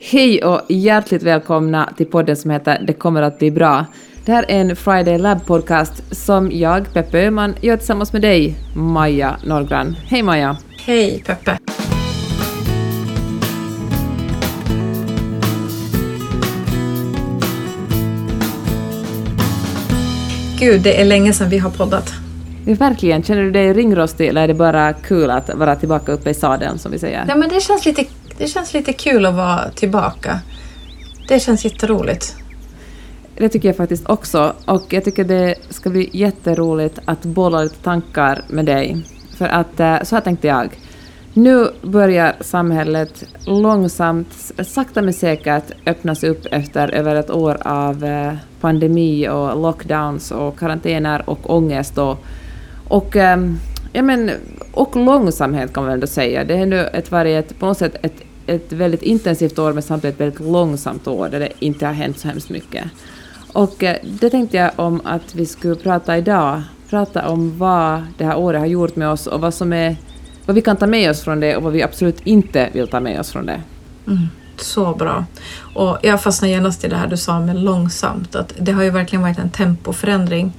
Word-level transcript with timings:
Hej 0.00 0.44
och 0.44 0.60
hjärtligt 0.68 1.22
välkomna 1.22 1.92
till 1.96 2.06
podden 2.06 2.36
som 2.36 2.50
heter 2.50 2.84
Det 2.86 2.92
kommer 2.92 3.22
att 3.22 3.38
bli 3.38 3.50
bra. 3.50 3.86
Det 4.24 4.32
här 4.32 4.44
är 4.48 4.60
en 4.60 4.76
Friday 4.76 5.18
Lab-podcast 5.18 6.14
som 6.14 6.50
jag, 6.52 6.92
Peppe 6.92 7.26
Öhman, 7.26 7.54
gör 7.60 7.76
tillsammans 7.76 8.12
med 8.12 8.22
dig, 8.22 8.54
Maja 8.74 9.36
Norgran. 9.44 9.96
Hej 10.06 10.22
Maja! 10.22 10.56
Hej 10.86 11.22
Peppe! 11.26 11.58
Gud, 20.58 20.82
det 20.82 21.00
är 21.00 21.04
länge 21.04 21.32
sedan 21.32 21.48
vi 21.48 21.58
har 21.58 21.70
poddat. 21.70 22.12
Verkligen. 22.76 23.22
Känner 23.22 23.42
du 23.42 23.50
dig 23.50 23.72
ringrostig 23.72 24.28
eller 24.28 24.42
är 24.42 24.48
det 24.48 24.54
bara 24.54 24.92
kul 24.92 25.30
att 25.30 25.54
vara 25.54 25.76
tillbaka 25.76 26.12
uppe 26.12 26.30
i 26.30 26.34
sadeln 26.34 26.78
som 26.78 26.92
vi 26.92 26.98
säger? 26.98 27.24
Ja, 27.28 27.36
men 27.36 27.48
det 27.48 27.60
känns 27.60 27.86
lite, 27.86 28.04
det 28.38 28.46
känns 28.46 28.74
lite 28.74 28.92
kul 28.92 29.26
att 29.26 29.34
vara 29.34 29.70
tillbaka. 29.70 30.40
Det 31.28 31.40
känns 31.40 31.64
jätteroligt. 31.64 32.36
Det 33.36 33.48
tycker 33.48 33.68
jag 33.68 33.76
faktiskt 33.76 34.08
också. 34.08 34.52
Och 34.64 34.92
jag 34.92 35.04
tycker 35.04 35.24
det 35.24 35.54
ska 35.70 35.90
bli 35.90 36.10
jätteroligt 36.12 36.98
att 37.04 37.22
bolla 37.22 37.62
lite 37.62 37.76
tankar 37.82 38.42
med 38.48 38.66
dig. 38.66 38.96
För 39.36 39.46
att 39.46 39.80
eh, 39.80 40.02
så 40.02 40.14
här 40.14 40.22
tänkte 40.22 40.46
jag. 40.46 40.78
Nu 41.34 41.68
börjar 41.82 42.36
samhället 42.40 43.24
långsamt, 43.46 44.52
sakta 44.62 45.02
men 45.02 45.14
säkert 45.14 45.64
öppnas 45.86 46.24
upp 46.24 46.46
efter 46.50 46.88
över 46.88 47.14
ett 47.14 47.30
år 47.30 47.58
av 47.60 48.04
eh, 48.04 48.32
pandemi 48.60 49.28
och 49.28 49.62
lockdowns 49.62 50.30
och 50.30 50.58
karantäner 50.58 51.30
och 51.30 51.50
ångest 51.56 51.98
och, 51.98 52.18
och, 52.88 53.16
ja, 53.92 54.02
men, 54.02 54.30
och 54.72 54.96
långsamhet 54.96 55.72
kan 55.72 55.82
man 55.82 55.88
väl 55.88 55.94
ändå 55.94 56.06
säga. 56.06 56.44
Det 56.44 56.58
har 56.58 56.66
nu 56.66 56.80
ett 56.80 57.10
varit 57.10 57.58
på 57.58 57.66
något 57.66 57.78
sätt 57.78 57.96
ett, 58.02 58.22
ett 58.48 58.72
väldigt 58.72 59.02
intensivt 59.02 59.58
år 59.58 59.72
men 59.72 59.82
samtidigt 59.82 60.14
ett 60.14 60.20
väldigt 60.20 60.40
långsamt 60.40 61.06
år 61.06 61.28
där 61.28 61.40
det 61.40 61.52
inte 61.58 61.86
har 61.86 61.92
hänt 61.92 62.18
så 62.18 62.28
hemskt 62.28 62.50
mycket. 62.50 62.84
Och 63.52 63.84
eh, 63.84 63.96
det 64.20 64.30
tänkte 64.30 64.56
jag 64.56 64.70
om 64.76 65.00
att 65.04 65.34
vi 65.34 65.46
skulle 65.46 65.74
prata 65.74 66.18
idag, 66.18 66.62
prata 66.90 67.28
om 67.28 67.58
vad 67.58 68.02
det 68.18 68.24
här 68.24 68.38
året 68.38 68.60
har 68.60 68.66
gjort 68.66 68.96
med 68.96 69.08
oss 69.08 69.26
och 69.26 69.40
vad 69.40 69.54
som 69.54 69.72
är 69.72 69.96
vad 70.46 70.54
vi 70.54 70.62
kan 70.62 70.76
ta 70.76 70.86
med 70.86 71.10
oss 71.10 71.20
från 71.20 71.40
det 71.40 71.56
och 71.56 71.62
vad 71.62 71.72
vi 71.72 71.82
absolut 71.82 72.20
inte 72.24 72.70
vill 72.72 72.88
ta 72.88 73.00
med 73.00 73.20
oss 73.20 73.30
från 73.30 73.46
det. 73.46 73.60
Mm, 74.06 74.28
så 74.56 74.94
bra. 74.94 75.24
Och 75.74 75.98
jag 76.02 76.22
fastnade 76.22 76.52
genast 76.52 76.84
i 76.84 76.88
det 76.88 76.96
här 76.96 77.06
du 77.06 77.16
sa 77.16 77.40
med 77.40 77.56
långsamt. 77.56 78.34
Att 78.34 78.52
det 78.58 78.72
har 78.72 78.82
ju 78.82 78.90
verkligen 78.90 79.22
varit 79.22 79.38
en 79.38 79.50
tempoförändring. 79.50 80.52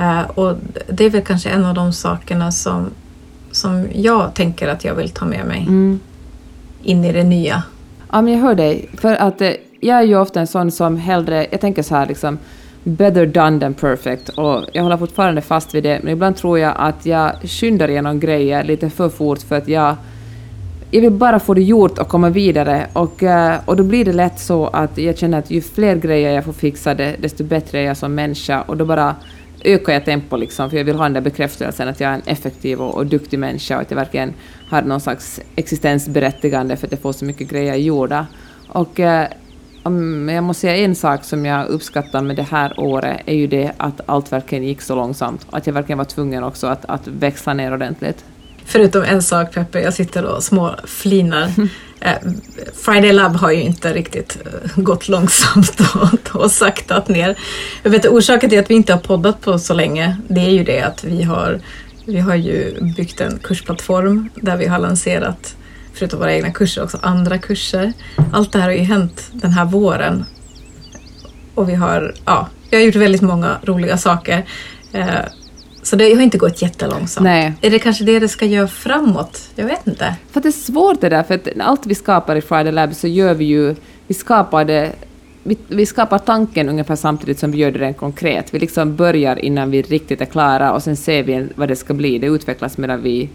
Uh, 0.00 0.30
och 0.30 0.56
det 0.88 1.04
är 1.04 1.10
väl 1.10 1.24
kanske 1.24 1.48
en 1.48 1.64
av 1.64 1.74
de 1.74 1.92
sakerna 1.92 2.52
som, 2.52 2.90
som 3.50 3.86
jag 3.92 4.34
tänker 4.34 4.68
att 4.68 4.84
jag 4.84 4.94
vill 4.94 5.10
ta 5.10 5.24
med 5.24 5.46
mig 5.46 5.60
mm 5.60 6.00
in 6.88 7.04
i 7.04 7.12
det 7.12 7.24
nya. 7.24 7.62
Ja, 8.12 8.22
men 8.22 8.32
jag 8.32 8.40
hör 8.40 8.54
dig. 8.54 8.88
För 8.94 9.14
att 9.14 9.40
eh, 9.40 9.52
jag 9.80 9.98
är 9.98 10.02
ju 10.02 10.16
ofta 10.16 10.40
en 10.40 10.46
sån 10.46 10.70
som 10.70 10.96
hellre, 10.96 11.46
jag 11.50 11.60
tänker 11.60 11.82
så 11.82 11.94
här 11.94 12.06
liksom, 12.06 12.38
better 12.84 13.26
done 13.26 13.60
than 13.60 13.74
perfect. 13.74 14.28
Och 14.28 14.64
jag 14.72 14.82
håller 14.82 14.96
fortfarande 14.96 15.40
fast 15.40 15.74
vid 15.74 15.82
det, 15.82 16.00
men 16.02 16.12
ibland 16.12 16.36
tror 16.36 16.58
jag 16.58 16.74
att 16.76 17.06
jag 17.06 17.32
skyndar 17.42 17.88
igenom 17.88 18.20
grejer 18.20 18.64
lite 18.64 18.90
för 18.90 19.08
fort 19.08 19.38
för 19.38 19.56
att 19.56 19.68
jag 19.68 19.96
jag 20.90 21.00
vill 21.00 21.10
bara 21.10 21.40
få 21.40 21.54
det 21.54 21.62
gjort 21.62 21.98
och 21.98 22.08
komma 22.08 22.30
vidare 22.30 22.86
och, 22.92 23.22
eh, 23.22 23.58
och 23.64 23.76
då 23.76 23.82
blir 23.82 24.04
det 24.04 24.12
lätt 24.12 24.38
så 24.40 24.66
att 24.66 24.98
jag 24.98 25.18
känner 25.18 25.38
att 25.38 25.50
ju 25.50 25.60
fler 25.60 25.96
grejer 25.96 26.32
jag 26.32 26.44
får 26.44 26.52
fixade, 26.52 27.16
desto 27.18 27.44
bättre 27.44 27.78
är 27.78 27.84
jag 27.84 27.96
som 27.96 28.14
människa 28.14 28.62
och 28.62 28.76
då 28.76 28.84
bara 28.84 29.14
ökar 29.64 29.92
jag 29.92 30.04
tempo 30.04 30.36
liksom, 30.36 30.70
för 30.70 30.76
jag 30.76 30.84
vill 30.84 30.96
ha 30.96 31.02
den 31.02 31.12
där 31.12 31.20
bekräftelsen 31.20 31.88
att 31.88 32.00
jag 32.00 32.10
är 32.10 32.14
en 32.14 32.22
effektiv 32.26 32.80
och, 32.80 32.94
och 32.94 33.06
duktig 33.06 33.38
människa 33.38 33.76
och 33.76 33.82
att 33.82 33.90
jag 33.90 33.96
verkligen 33.96 34.34
har 34.68 34.82
någon 34.82 35.00
slags 35.00 35.40
existensberättigande 35.56 36.76
för 36.76 36.86
att 36.86 36.92
jag 36.92 37.00
får 37.00 37.12
så 37.12 37.24
mycket 37.24 37.48
grejer 37.50 37.74
gjorda. 37.74 38.26
Och 38.68 39.00
eh, 39.00 39.28
jag 40.34 40.44
måste 40.44 40.60
säga 40.60 40.76
en 40.76 40.94
sak 40.94 41.24
som 41.24 41.46
jag 41.46 41.68
uppskattar 41.68 42.22
med 42.22 42.36
det 42.36 42.42
här 42.42 42.80
året 42.80 43.20
är 43.26 43.34
ju 43.34 43.46
det 43.46 43.72
att 43.76 44.00
allt 44.06 44.32
verkligen 44.32 44.64
gick 44.64 44.82
så 44.82 44.94
långsamt. 44.94 45.46
Att 45.50 45.66
jag 45.66 45.74
verkligen 45.74 45.98
var 45.98 46.04
tvungen 46.04 46.44
också 46.44 46.66
att, 46.66 46.84
att 46.84 47.06
växla 47.06 47.54
ner 47.54 47.74
ordentligt. 47.74 48.24
Förutom 48.64 49.02
en 49.02 49.22
sak 49.22 49.54
Peppe, 49.54 49.80
jag 49.80 49.94
sitter 49.94 50.24
och 50.24 50.42
småflinar. 50.42 51.52
Eh, 52.00 52.16
Friday 52.74 53.12
Lab 53.12 53.36
har 53.36 53.50
ju 53.50 53.62
inte 53.62 53.92
riktigt 53.92 54.38
eh, 54.44 54.82
gått 54.82 55.08
långsamt 55.08 55.80
och, 55.94 56.40
och 56.40 56.50
saktat 56.50 57.08
ner. 57.08 57.38
Jag 57.82 57.90
vet 57.90 58.06
orsaken 58.06 58.50
till 58.50 58.58
att 58.58 58.70
vi 58.70 58.74
inte 58.74 58.92
har 58.92 59.00
poddat 59.00 59.40
på 59.40 59.58
så 59.58 59.74
länge, 59.74 60.16
det 60.28 60.40
är 60.40 60.50
ju 60.50 60.64
det 60.64 60.80
att 60.80 61.04
vi 61.04 61.22
har, 61.22 61.60
vi 62.06 62.18
har 62.18 62.34
ju 62.34 62.80
byggt 62.96 63.20
en 63.20 63.38
kursplattform 63.38 64.28
där 64.34 64.56
vi 64.56 64.66
har 64.66 64.78
lanserat 64.78 65.56
förutom 65.98 66.18
våra 66.18 66.34
egna 66.34 66.50
kurser 66.50 66.82
också 66.82 66.98
andra 67.02 67.38
kurser. 67.38 67.92
Allt 68.32 68.52
det 68.52 68.58
här 68.58 68.66
har 68.66 68.74
ju 68.74 68.82
hänt 68.82 69.28
den 69.32 69.50
här 69.50 69.64
våren. 69.64 70.24
Och 71.54 71.68
vi 71.68 71.74
har, 71.74 72.14
ja, 72.24 72.48
vi 72.70 72.76
har 72.76 72.84
gjort 72.84 72.94
väldigt 72.94 73.22
många 73.22 73.58
roliga 73.62 73.98
saker. 73.98 74.44
Eh, 74.92 75.18
så 75.82 75.96
det 75.96 76.14
har 76.14 76.22
inte 76.22 76.38
gått 76.38 76.62
jättelångsamt. 76.62 77.24
Nej. 77.24 77.52
Är 77.60 77.70
det 77.70 77.78
kanske 77.78 78.04
det 78.04 78.18
det 78.18 78.28
ska 78.28 78.46
göra 78.46 78.68
framåt? 78.68 79.50
Jag 79.54 79.66
vet 79.66 79.86
inte. 79.86 80.14
För 80.30 80.40
det 80.40 80.48
är 80.48 80.52
svårt 80.52 81.00
det 81.00 81.08
där, 81.08 81.22
för 81.22 81.34
att 81.34 81.48
allt 81.60 81.86
vi 81.86 81.94
skapar 81.94 82.36
i 82.36 82.40
Friday 82.40 82.72
Lab 82.72 82.94
så 82.94 83.08
gör 83.08 83.34
vi 83.34 83.44
ju, 83.44 83.74
vi 84.06 84.14
skapar 84.14 84.64
det 84.64 84.92
vi, 85.42 85.58
vi, 85.68 85.86
skapar 85.86 86.18
tanken 86.18 86.68
ungefär 86.68 86.96
samtidigt 86.96 87.38
som 87.38 87.50
vi 87.50 87.58
gör 87.58 87.70
det 87.70 87.78
rent 87.78 87.96
konkret. 87.96 88.54
Vi 88.54 88.58
liksom 88.58 88.96
börjar 88.96 89.44
innan 89.44 89.70
vi 89.70 89.82
riktigt 89.82 90.20
är 90.20 90.24
klara 90.24 90.72
och 90.72 90.82
sen 90.82 90.96
ser 90.96 91.22
vi 91.22 91.48
vad 91.54 91.68
det 91.68 91.76
ska 91.76 91.94
bli. 91.94 92.18
Det 92.18 92.26
utvecklas 92.26 92.78
medan 92.78 93.02
vi 93.02 93.28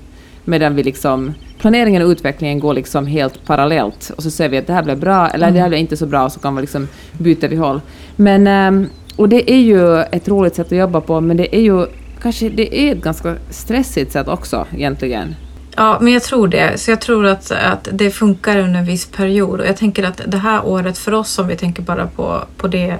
medan 0.46 0.75
vi 0.75 0.84
liksom, 0.84 1.34
planeringen 1.60 2.02
och 2.02 2.08
utvecklingen 2.08 2.60
går 2.60 2.74
liksom 2.74 3.08
helt 3.08 3.46
parallellt 3.46 4.12
och 4.18 4.24
så 4.24 4.31
ser 4.31 4.50
vi 4.50 4.58
att 4.58 4.68
det 4.68 4.74
här 4.74 4.84
blev 4.84 5.00
bra 5.00 5.30
eller 5.30 5.48
mm. 5.48 5.56
det 5.56 5.62
här 5.62 5.70
blev 5.70 5.80
inte 5.80 5.98
så 5.98 6.06
bra 6.06 6.25
och 6.25 6.31
så 6.31 6.40
kan 6.40 6.56
vi 6.56 6.62
liksom 6.62 6.88
byta 7.12 7.48
vi 7.48 7.56
håll. 7.56 7.81
Men, 8.16 8.48
ehm, 8.48 8.90
och 9.16 9.30
det 9.30 9.52
är 9.52 9.60
ju 9.60 10.02
ett 10.02 10.28
roligt 10.28 10.56
sätt 10.56 10.68
att 10.68 10.78
jobba 10.78 11.02
på 11.02 11.22
men 11.22 11.38
det 11.38 11.56
är 11.56 11.62
ju 11.62 11.86
kanske 12.23 12.50
det 12.50 12.79
är 12.79 12.91
ett 12.95 13.01
ganska 13.01 13.35
stressigt 13.50 14.11
sätt 14.11 14.28
också 14.28 14.67
egentligen. 14.72 15.35
Ja, 15.75 15.97
men 16.01 16.13
jag 16.13 16.23
tror 16.23 16.47
det. 16.47 16.79
Så 16.79 16.91
jag 16.91 17.01
tror 17.01 17.25
att, 17.25 17.51
att 17.51 17.88
det 17.91 18.11
funkar 18.11 18.57
under 18.57 18.79
en 18.79 18.85
viss 18.85 19.06
period. 19.06 19.59
Och 19.59 19.67
jag 19.67 19.78
tänker 19.78 20.03
att 20.03 20.22
det 20.28 20.38
här 20.38 20.66
året 20.66 20.97
för 20.97 21.13
oss, 21.13 21.39
om 21.39 21.47
vi 21.47 21.56
tänker 21.56 21.83
bara 21.83 22.07
på, 22.07 22.44
på 22.57 22.67
det, 22.67 22.97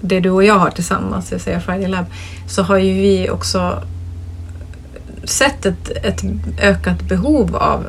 det 0.00 0.20
du 0.20 0.30
och 0.30 0.44
jag 0.44 0.58
har 0.58 0.70
tillsammans, 0.70 1.28
det 1.28 1.34
vill 1.34 1.42
säga 1.42 1.60
Friday 1.60 1.88
Lab, 1.88 2.04
så 2.48 2.62
har 2.62 2.78
ju 2.78 2.92
vi 2.92 3.30
också 3.30 3.82
sett 5.24 5.66
ett, 5.66 5.90
ett 5.90 6.22
ökat 6.62 7.02
behov 7.02 7.56
av 7.56 7.86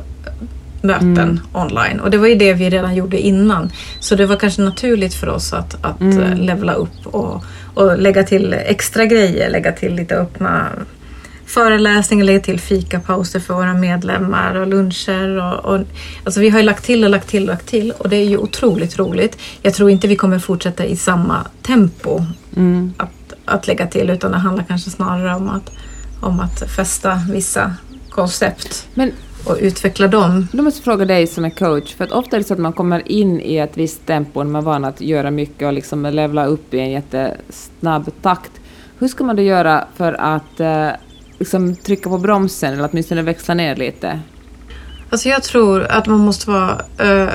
möten 0.82 1.18
mm. 1.18 1.40
online. 1.52 2.00
Och 2.00 2.10
det 2.10 2.18
var 2.18 2.26
ju 2.26 2.34
det 2.34 2.52
vi 2.52 2.70
redan 2.70 2.94
gjorde 2.94 3.20
innan. 3.20 3.72
Så 4.00 4.14
det 4.14 4.26
var 4.26 4.36
kanske 4.36 4.62
naturligt 4.62 5.14
för 5.14 5.28
oss 5.28 5.52
att, 5.52 5.76
att 5.84 6.00
mm. 6.00 6.38
Levla 6.38 6.72
upp 6.72 7.06
och, 7.06 7.44
och 7.76 7.98
lägga 7.98 8.22
till 8.22 8.52
extra 8.52 9.06
grejer, 9.06 9.50
lägga 9.50 9.72
till 9.72 9.94
lite 9.94 10.16
öppna 10.16 10.68
föreläsningar, 11.46 12.24
lägga 12.24 12.40
till 12.40 12.60
fikapauser 12.60 13.40
för 13.40 13.54
våra 13.54 13.74
medlemmar 13.74 14.54
och 14.54 14.66
luncher. 14.66 15.42
Och, 15.42 15.74
och, 15.74 15.86
alltså 16.24 16.40
vi 16.40 16.48
har 16.48 16.58
ju 16.58 16.64
lagt 16.64 16.84
till 16.84 17.04
och 17.04 17.10
lagt 17.10 17.28
till 17.28 17.42
och 17.42 17.48
lagt 17.48 17.66
till 17.66 17.90
och 17.90 18.08
det 18.08 18.16
är 18.16 18.24
ju 18.24 18.36
otroligt 18.38 18.98
roligt. 18.98 19.38
Jag 19.62 19.74
tror 19.74 19.90
inte 19.90 20.08
vi 20.08 20.16
kommer 20.16 20.38
fortsätta 20.38 20.84
i 20.84 20.96
samma 20.96 21.46
tempo 21.62 22.24
mm. 22.56 22.94
att, 22.96 23.32
att 23.44 23.66
lägga 23.66 23.86
till 23.86 24.10
utan 24.10 24.32
det 24.32 24.38
handlar 24.38 24.64
kanske 24.64 24.90
snarare 24.90 25.34
om 25.34 25.48
att 25.48 25.70
om 26.20 26.40
att 26.40 26.70
fästa 26.70 27.20
vissa 27.30 27.74
koncept 28.10 28.88
Men, 28.94 29.12
och 29.46 29.56
utveckla 29.60 30.08
dem. 30.08 30.48
Då 30.52 30.62
måste 30.62 30.78
jag 30.78 30.84
fråga 30.84 31.04
dig 31.04 31.26
som 31.26 31.44
är 31.44 31.50
coach, 31.50 31.94
för 31.94 32.04
att 32.04 32.12
ofta 32.12 32.36
är 32.36 32.40
det 32.40 32.46
så 32.46 32.54
att 32.54 32.60
man 32.60 32.72
kommer 32.72 33.12
in 33.12 33.40
i 33.40 33.56
ett 33.56 33.76
visst 33.76 34.06
tempo 34.06 34.42
när 34.42 34.50
man 34.50 34.62
är 34.62 34.66
van 34.66 34.84
att 34.84 35.00
göra 35.00 35.30
mycket 35.30 35.66
och 35.66 35.72
liksom 35.72 36.02
levla 36.02 36.46
upp 36.46 36.74
i 36.74 36.78
en 36.78 36.90
jättesnabb 36.90 38.10
takt. 38.22 38.52
Hur 38.98 39.08
ska 39.08 39.24
man 39.24 39.36
då 39.36 39.42
göra 39.42 39.84
för 39.96 40.12
att 40.12 40.60
eh, 40.60 40.88
liksom 41.38 41.76
trycka 41.76 42.08
på 42.08 42.18
bromsen 42.18 42.72
eller 42.72 42.88
åtminstone 42.92 43.22
växla 43.22 43.54
ner 43.54 43.76
lite? 43.76 44.20
Alltså 45.10 45.28
jag 45.28 45.42
tror 45.42 45.84
att 45.84 46.06
man 46.06 46.18
måste 46.18 46.50
vara, 46.50 46.80
uh, 47.02 47.30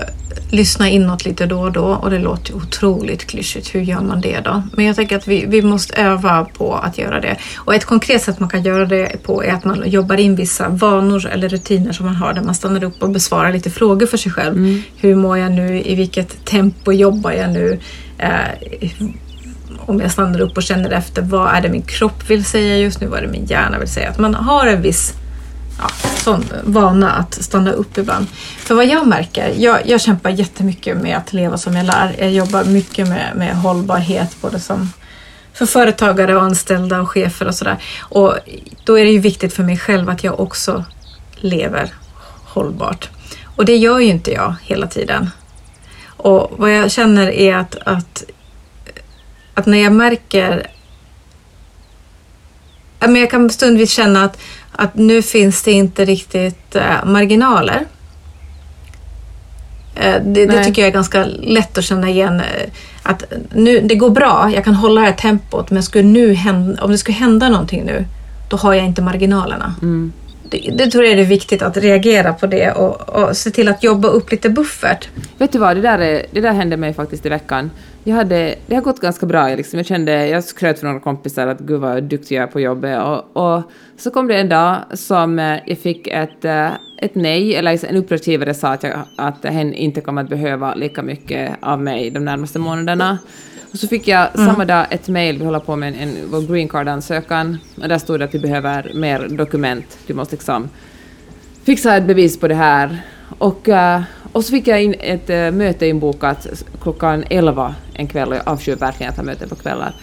lyssna 0.50 0.90
inåt 0.90 1.26
lite 1.26 1.46
då 1.46 1.60
och 1.60 1.72
då 1.72 1.84
och 1.84 2.10
det 2.10 2.20
låter 2.20 2.56
otroligt 2.56 3.26
klyschigt. 3.26 3.76
Hur 3.76 3.82
gör 3.82 4.02
man 4.02 4.22
det 4.22 4.40
då? 4.40 4.64
Men 4.74 4.86
jag 4.86 4.96
tänker 4.96 5.18
att 5.18 5.28
vi, 5.28 5.46
vi 5.46 5.62
måste 5.62 6.02
öva 6.02 6.46
på 6.58 6.76
att 6.76 6.98
göra 6.98 7.20
det. 7.20 7.38
Och 7.56 7.76
ett 7.76 7.86
konkret 7.86 8.22
sätt 8.22 8.40
man 8.40 8.50
kan 8.50 8.64
göra 8.64 8.86
det 8.86 9.24
på 9.24 9.44
är 9.44 9.54
att 9.54 9.66
man 9.66 9.90
jobbar 9.90 10.18
in 10.18 10.36
vissa 10.36 10.70
vanor 10.70 11.28
eller 11.28 11.50
rutiner 11.50 11.92
som 11.92 12.06
man 12.06 12.16
har 12.16 12.34
där 12.34 12.42
man 12.42 12.56
stannar 12.56 12.84
upp 12.84 13.04
och 13.04 13.10
besvarar 13.10 13.54
lite 13.54 13.70
frågor 13.70 14.08
för 14.08 14.18
sig 14.18 14.32
själv. 14.32 14.58
Mm. 14.58 14.82
Hur 14.98 15.16
mår 15.16 15.38
jag 15.38 15.52
nu? 15.52 15.82
I 15.82 15.96
vilket 15.96 16.46
tempo 16.46 16.92
jobbar 16.92 17.32
jag 17.32 17.50
nu? 17.52 17.80
Uh, 18.24 19.08
om 19.86 20.00
jag 20.00 20.12
stannar 20.12 20.42
upp 20.42 20.58
och 20.58 20.64
känner 20.64 20.92
efter 20.92 21.22
vad 21.22 21.54
är 21.56 21.62
det 21.62 21.70
min 21.70 21.82
kropp 21.82 22.30
vill 22.30 22.46
säga 22.46 22.78
just 22.78 23.02
nu, 23.02 23.08
vad 23.08 23.20
är 23.20 23.24
det 23.24 23.32
min 23.32 23.46
hjärna 23.46 23.80
vill 23.80 23.88
säga. 23.88 24.10
Att 24.10 24.20
man 24.20 24.36
har 24.36 24.68
en 24.68 24.82
viss 24.82 25.14
ja, 25.82 25.90
sån 26.18 26.46
vana 26.64 27.12
att 27.12 27.34
stanna 27.34 27.72
upp 27.72 27.98
ibland. 27.98 28.28
För 28.58 28.76
vad 28.76 28.86
jag 28.86 29.08
märker, 29.08 29.54
jag, 29.58 29.88
jag 29.88 30.02
kämpar 30.02 30.30
jättemycket 30.30 30.98
med 30.98 31.18
att 31.18 31.34
leva 31.34 31.58
som 31.58 31.76
jag 31.76 31.86
lär. 31.86 32.16
Jag 32.20 32.32
jobbar 32.32 32.64
mycket 32.64 33.08
med, 33.08 33.32
med 33.36 33.56
hållbarhet, 33.56 34.42
både 34.42 34.60
som 34.60 34.90
för 35.54 35.66
företagare 35.66 36.36
och 36.36 36.44
anställda 36.44 37.02
och 37.02 37.10
chefer 37.10 37.48
och 37.48 37.56
sådär. 37.56 37.78
Och 38.00 38.36
då 38.84 39.00
är 39.00 39.06
det 39.06 39.12
ju 39.12 39.20
viktigt 39.20 39.54
för 39.54 39.64
mig 39.64 39.78
själv 39.78 40.10
att 40.10 40.24
jag 40.24 40.40
också 40.40 40.86
lever 41.36 41.94
hållbart. 42.44 43.10
Och 43.56 43.66
det 43.66 43.78
gör 43.78 44.00
ju 44.00 44.08
inte 44.08 44.32
jag 44.32 44.56
hela 44.64 44.88
tiden. 44.88 45.30
Och 46.06 46.52
vad 46.58 46.72
jag 46.76 46.92
känner 46.92 47.28
är 47.28 47.56
att, 47.56 47.76
att, 47.86 48.24
att 49.54 49.66
när 49.66 49.78
jag 49.78 49.94
märker 49.94 50.68
men 53.08 53.16
jag 53.16 53.32
kan 53.32 53.50
stundvis 53.50 53.92
känna 53.92 54.24
att, 54.24 54.38
att 54.82 54.96
nu 54.96 55.22
finns 55.22 55.64
det 55.64 55.72
inte 55.72 56.06
riktigt 56.06 56.76
äh, 56.76 57.06
marginaler. 57.06 57.86
Äh, 59.96 60.16
det, 60.26 60.46
det, 60.46 60.64
tycker 60.64 60.82
jag 60.82 60.90
är 60.90 60.94
ganska 60.94 61.26
lätt 61.26 61.78
att 61.78 61.84
känna 61.84 62.10
igen. 62.10 62.40
Äh, 62.40 62.70
att 63.04 63.24
nu, 63.54 63.80
det 63.80 63.96
går 63.96 64.10
bra, 64.10 64.52
jag 64.56 64.64
kan 64.64 64.76
hålla 64.76 65.02
det 65.02 65.08
här 65.08 65.14
tempot, 65.14 65.72
men 65.72 65.84
skulle 65.84 66.08
nu 66.08 66.34
hända, 66.34 66.84
om 66.84 66.92
det 66.92 66.98
skulle 66.98 67.18
hända 67.18 67.50
någonting 67.50 67.84
nu, 67.84 68.06
då 68.50 68.58
har 68.58 68.74
jag 68.74 68.86
inte 68.86 69.02
marginalerna. 69.02 69.76
Mm 69.82 70.14
det, 70.52 70.72
det, 70.78 70.88
tror 70.88 71.04
jag 71.06 71.20
är 71.20 71.26
viktigt 71.26 71.62
att 71.62 71.78
reagera 71.78 72.34
på 72.34 72.48
det 72.48 72.72
och, 72.72 73.10
och, 73.10 73.38
se 73.38 73.52
till 73.52 73.68
att 73.68 73.84
jobba 73.84 74.08
upp 74.08 74.32
lite 74.32 74.50
buffert. 74.50 75.10
Vet 75.38 75.52
du 75.52 75.60
vad, 75.60 75.78
det 75.78 75.82
där, 75.82 76.00
är, 76.00 76.26
det 76.32 76.42
där 76.42 76.54
hände 76.54 76.78
mig 76.78 76.94
faktiskt 76.94 77.26
i 77.26 77.30
veckan. 77.30 77.72
Jag 78.04 78.16
hade, 78.16 78.56
det 78.68 78.76
har 78.76 78.82
gått 78.82 79.00
ganska 79.00 79.26
bra. 79.26 79.50
Jag, 79.50 79.58
liksom, 79.58 79.80
jag 79.80 79.86
kände, 79.86 80.28
jag 80.28 80.44
skröt 80.44 80.80
för 80.80 80.88
några 80.88 81.00
kompisar 81.00 81.48
att 81.48 81.60
gud 81.60 81.80
vad 81.80 82.04
duktig 82.04 82.36
jag 82.36 82.44
är 82.44 82.48
på 82.48 82.60
jobbet. 82.60 83.02
Och, 83.02 83.56
och, 83.56 83.62
så 83.98 84.12
kom 84.12 84.28
det 84.28 84.36
en 84.36 84.50
dag 84.50 84.78
som 84.94 85.40
eh, 85.40 85.58
jag 85.66 85.78
fick 85.78 86.08
ett, 86.08 86.46
eh, 86.46 86.72
ett 87.02 87.16
nej, 87.16 87.56
eller 87.56 87.86
en 87.86 87.96
uppdragsgivare 87.96 88.54
sa 88.54 88.68
att, 88.68 88.84
jag, 88.84 88.94
att 89.18 89.46
hen 89.46 89.74
inte 89.74 90.02
kommer 90.02 90.22
att 90.22 90.30
behöva 90.30 90.74
lika 90.76 91.04
mycket 91.04 91.52
av 91.62 91.82
mig 91.82 92.12
de 92.12 92.26
närmaste 92.26 92.60
månaderna. 92.60 93.18
Och 93.72 93.78
så 93.78 93.88
fick 93.88 94.08
jag 94.08 94.36
mm. 94.36 94.48
samma 94.48 94.66
dag 94.66 94.86
ett 94.90 95.08
mejl, 95.08 95.38
vi 95.38 95.46
håller 95.46 95.60
på 95.60 95.76
med 95.76 95.88
en, 95.88 96.00
en 96.00 96.32
vår 96.32 96.42
green 96.42 96.68
card-ansökan, 96.68 97.58
och 97.82 97.88
där 97.88 97.98
stod 97.98 98.20
det 98.20 98.26
att 98.26 98.36
vi 98.36 98.40
behöver 98.40 98.92
mer 98.94 99.28
dokument. 99.30 99.98
Vi 100.08 100.14
måste 100.14 100.36
liksom 100.36 100.70
fixa 101.64 101.96
ett 101.96 102.06
bevis 102.06 102.40
på 102.40 102.48
det 102.48 102.56
här. 102.56 103.02
Och, 103.38 103.68
uh, 103.68 104.02
och 104.32 104.46
så 104.46 104.52
fick 104.52 104.68
jag 104.68 104.84
in 104.84 104.96
ett 105.00 105.30
uh, 105.30 105.52
möte 105.58 105.88
inbokat 105.88 106.64
klockan 106.82 107.24
11 107.30 107.76
en 107.94 108.08
kväll, 108.08 108.30
och 108.30 108.36
jag 108.36 108.48
avskyr 108.48 108.76
verkligen 108.76 109.10
att 109.10 109.18
ha 109.18 109.24
möten 109.24 109.50
på 109.50 109.56
kvällar. 109.56 109.96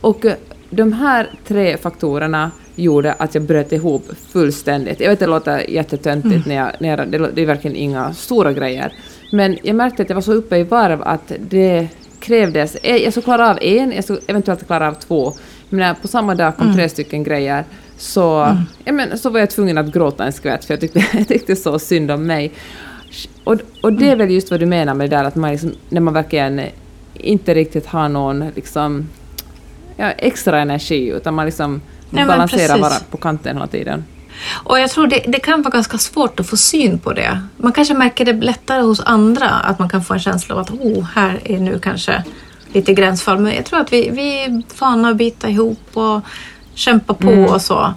Och 0.00 0.24
uh, 0.24 0.32
de 0.70 0.92
här 0.92 1.30
tre 1.46 1.76
faktorerna 1.76 2.50
gjorde 2.74 3.12
att 3.12 3.34
jag 3.34 3.44
bröt 3.44 3.72
ihop 3.72 4.04
fullständigt. 4.28 5.00
Jag 5.00 5.08
vet 5.08 5.12
att 5.12 5.20
det 5.20 5.26
låter 5.26 5.70
jättetöntigt, 5.70 6.46
mm. 6.46 6.48
när 6.48 6.54
jag, 6.54 6.72
när 6.78 6.88
jag, 6.88 7.08
det, 7.08 7.30
det 7.34 7.42
är 7.42 7.46
verkligen 7.46 7.76
inga 7.76 8.14
stora 8.14 8.52
grejer. 8.52 8.92
Men 9.32 9.58
jag 9.62 9.76
märkte 9.76 10.02
att 10.02 10.08
jag 10.08 10.14
var 10.14 10.22
så 10.22 10.32
uppe 10.32 10.56
i 10.56 10.62
varv 10.62 11.02
att 11.02 11.32
det 11.38 11.88
krävdes, 12.24 12.74
eh, 12.74 12.96
jag 12.96 13.12
skulle 13.12 13.24
klara 13.24 13.50
av 13.50 13.58
en, 13.60 13.92
jag 13.92 14.04
skulle 14.04 14.20
eventuellt 14.26 14.66
klara 14.66 14.88
av 14.88 14.94
två, 14.94 15.32
men 15.68 15.96
på 16.02 16.08
samma 16.08 16.34
dag 16.34 16.56
kom 16.56 16.66
mm. 16.66 16.76
tre 16.76 16.88
stycken 16.88 17.24
grejer, 17.24 17.64
så, 17.96 18.42
mm. 18.42 18.62
ja, 18.84 18.92
men, 18.92 19.18
så 19.18 19.30
var 19.30 19.40
jag 19.40 19.50
tvungen 19.50 19.78
att 19.78 19.92
gråta 19.92 20.24
en 20.24 20.32
skvätt, 20.32 20.64
för 20.64 20.74
jag 20.74 20.80
tyckte, 20.80 21.04
jag 21.12 21.28
tyckte 21.28 21.56
så 21.56 21.78
synd 21.78 22.10
om 22.10 22.26
mig. 22.26 22.52
Och, 23.44 23.56
och 23.82 23.92
det 23.92 24.04
är 24.04 24.12
mm. 24.12 24.18
väl 24.18 24.30
just 24.30 24.50
vad 24.50 24.60
du 24.60 24.66
menar 24.66 24.94
med 24.94 25.10
det 25.10 25.16
där 25.16 25.24
att 25.24 25.34
man 25.34 25.50
liksom, 25.50 25.72
när 25.88 26.00
man 26.00 26.14
verkligen 26.14 26.60
inte 27.14 27.54
riktigt 27.54 27.86
har 27.86 28.08
någon 28.08 28.44
liksom, 28.54 29.08
ja, 29.96 30.10
extra 30.10 30.60
energi, 30.60 31.08
utan 31.08 31.34
man 31.34 31.46
liksom 31.46 31.80
ja, 32.10 32.26
balanserar 32.26 32.78
bara 32.78 32.94
på 33.10 33.16
kanten 33.16 33.56
hela 33.56 33.66
tiden. 33.66 34.04
Och 34.52 34.78
jag 34.78 34.90
tror 34.90 35.06
det, 35.06 35.22
det, 35.26 35.38
kan 35.38 35.62
vara 35.62 35.70
ganska 35.70 35.98
svårt 35.98 36.40
att 36.40 36.46
få 36.48 36.56
syn 36.56 36.98
på 36.98 37.12
det. 37.12 37.40
Man 37.56 37.72
kanske 37.72 37.94
märker 37.94 38.24
det 38.24 38.32
lättare 38.32 38.82
hos 38.82 39.00
andra, 39.00 39.48
att 39.48 39.78
man 39.78 39.88
kan 39.88 40.04
få 40.04 40.14
en 40.14 40.20
känsla 40.20 40.54
av 40.54 40.60
att 40.60 40.70
oh, 40.70 41.04
här 41.14 41.40
är 41.44 41.58
nu 41.58 41.78
kanske 41.78 42.24
lite 42.72 42.94
gränsfall. 42.94 43.38
Men 43.38 43.54
jag 43.54 43.64
tror 43.64 43.80
att 43.80 43.92
vi, 43.92 44.10
vi 44.10 44.44
är 44.44 44.62
vana 44.80 45.08
att 45.08 45.16
bita 45.16 45.48
ihop 45.48 45.78
och 45.92 46.20
kämpa 46.74 47.14
på 47.14 47.30
mm. 47.30 47.44
och 47.44 47.62
så. 47.62 47.92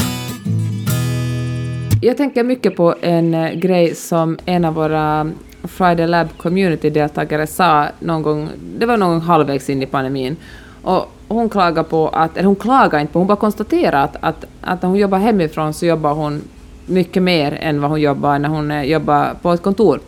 Jag 2.01 2.17
tänker 2.17 2.43
mycket 2.43 2.75
på 2.75 2.95
en 3.01 3.33
eh, 3.33 3.51
grej 3.51 3.95
som 3.95 4.37
en 4.45 4.65
av 4.65 4.73
våra 4.73 5.31
Friday 5.63 6.07
Lab 6.07 6.27
community-deltagare 6.37 7.47
sa 7.47 7.87
någon 7.99 8.21
gång, 8.21 8.49
det 8.79 8.85
var 8.85 8.97
någon 8.97 9.09
gång 9.09 9.21
halvvägs 9.21 9.69
in 9.69 9.83
i 9.83 9.85
pandemin. 9.85 10.35
Och 10.81 11.11
hon 11.27 11.50
klagar 11.50 11.83
på 11.83 12.09
att, 12.09 12.38
eller 12.38 12.47
hon 12.47 12.56
klagar 12.56 13.00
inte 13.00 13.13
på, 13.13 13.19
hon 13.19 13.27
bara 13.27 13.38
konstaterar 13.38 14.03
att, 14.03 14.15
att, 14.19 14.45
att 14.62 14.81
när 14.81 14.89
hon 14.89 15.00
jobbar 15.00 15.18
hemifrån 15.18 15.74
så 15.74 15.85
jobbar 15.85 16.13
hon 16.13 16.41
mycket 16.85 17.24
mer 17.24 17.57
än 17.62 17.81
vad 17.81 17.89
hon 17.89 18.01
jobbar 18.01 18.39
när 18.39 18.50
hon 18.50 18.88
jobbar 18.88 19.33
på 19.41 19.51
ett 19.51 19.63
kontor. 19.63 20.00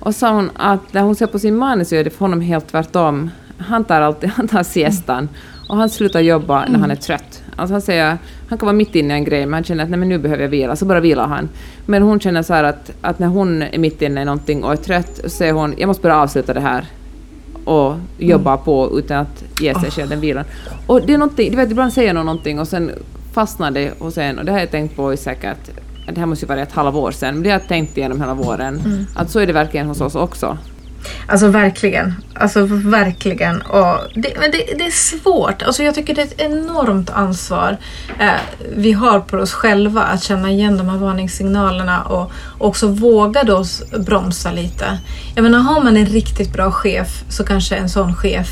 Och 0.00 0.14
sa 0.14 0.32
hon 0.32 0.50
att 0.54 0.92
när 0.92 1.02
hon 1.02 1.14
ser 1.14 1.26
på 1.26 1.38
sin 1.38 1.56
man 1.56 1.84
så 1.84 1.94
är 1.94 2.04
det 2.04 2.10
för 2.10 2.18
honom 2.18 2.40
helt 2.40 2.68
tvärtom. 2.68 3.30
Han 3.58 3.84
tar 3.84 4.00
alltid 4.00 4.30
han 4.36 4.48
tar 4.48 4.62
siestan 4.62 5.28
och 5.68 5.76
han 5.76 5.88
slutar 5.88 6.20
jobba 6.20 6.66
när 6.68 6.78
han 6.78 6.90
är 6.90 6.96
trött. 6.96 7.42
Alltså 7.56 7.74
han 7.74 7.82
säger, 7.82 8.18
han 8.48 8.58
kan 8.58 8.66
vara 8.66 8.76
mitt 8.76 8.94
inne 8.94 9.14
i 9.14 9.16
en 9.16 9.24
grej 9.24 9.46
men 9.46 9.54
han 9.54 9.64
känner 9.64 9.84
att 9.84 9.90
nej 9.90 9.98
men 9.98 10.08
nu 10.08 10.18
behöver 10.18 10.42
jag 10.42 10.50
vila, 10.50 10.76
så 10.76 10.84
bara 10.84 11.00
vilar 11.00 11.26
han. 11.26 11.48
Men 11.86 12.02
hon 12.02 12.20
känner 12.20 12.42
så 12.42 12.54
att, 12.54 12.90
att 13.00 13.18
när 13.18 13.26
hon 13.26 13.62
är 13.62 13.78
mitt 13.78 14.02
inne 14.02 14.22
i 14.22 14.24
någonting 14.24 14.64
och 14.64 14.72
är 14.72 14.76
trött 14.76 15.20
så 15.24 15.30
säger 15.30 15.52
hon 15.52 15.74
jag 15.78 15.86
måste 15.86 16.02
bara 16.02 16.22
avsluta 16.22 16.54
det 16.54 16.60
här 16.60 16.86
och 17.64 17.94
jobba 18.18 18.52
mm. 18.52 18.64
på 18.64 18.98
utan 18.98 19.18
att 19.18 19.44
ge 19.60 19.74
sig 19.74 19.90
själv 19.90 20.08
den 20.08 20.20
vilan. 20.20 20.44
Och 20.86 21.06
det 21.06 21.14
är 21.14 21.18
någonting, 21.18 21.50
du 21.50 21.56
vet 21.56 21.70
ibland 21.70 21.92
säger 21.92 22.14
någon 22.14 22.26
någonting 22.26 22.60
och 22.60 22.68
sen 22.68 22.90
fastnar 23.32 23.70
det 23.70 23.92
hos 23.98 24.18
en 24.18 24.38
och 24.38 24.44
det 24.44 24.52
har 24.52 24.58
jag 24.58 24.70
tänkt 24.70 24.96
på 24.96 25.12
i 25.12 25.16
säkert, 25.16 25.70
det 26.06 26.20
här 26.20 26.26
måste 26.26 26.44
ju 26.44 26.48
vara 26.48 26.62
ett 26.62 26.72
halvår 26.72 27.10
sedan, 27.10 27.34
men 27.34 27.42
det 27.42 27.50
har 27.50 27.58
jag 27.58 27.68
tänkt 27.68 27.96
igenom 27.96 28.20
hela 28.20 28.34
våren, 28.34 28.80
mm. 28.84 29.06
att 29.14 29.30
så 29.30 29.38
är 29.38 29.46
det 29.46 29.52
verkligen 29.52 29.86
hos 29.86 30.00
oss 30.00 30.14
också. 30.14 30.58
Alltså 31.26 31.48
verkligen. 31.48 32.14
Alltså 32.34 32.64
verkligen. 32.70 33.62
Och 33.62 33.98
det, 34.14 34.32
men 34.38 34.50
det, 34.50 34.78
det, 34.78 34.86
är 34.86 34.90
svårt. 34.90 35.62
Alltså 35.62 35.82
jag 35.82 35.94
tycker 35.94 36.14
det 36.14 36.22
är 36.22 36.26
ett 36.26 36.40
enormt 36.40 37.10
ansvar 37.10 37.76
eh, 38.18 38.40
vi 38.76 38.92
har 38.92 39.20
på 39.20 39.36
oss 39.36 39.52
själva 39.52 40.02
att 40.02 40.22
känna 40.22 40.50
igen 40.50 40.76
de 40.76 40.88
här 40.88 40.96
varningssignalerna 40.96 42.02
och 42.02 42.32
också 42.58 42.86
våga 42.86 43.44
då 43.44 43.64
bromsa 43.98 44.52
lite. 44.52 44.98
Jag 45.34 45.42
menar, 45.42 45.58
har 45.58 45.84
man 45.84 45.96
en 45.96 46.06
riktigt 46.06 46.52
bra 46.52 46.72
chef 46.72 47.24
så 47.28 47.44
kanske 47.44 47.76
en 47.76 47.88
sån 47.88 48.14
chef 48.14 48.48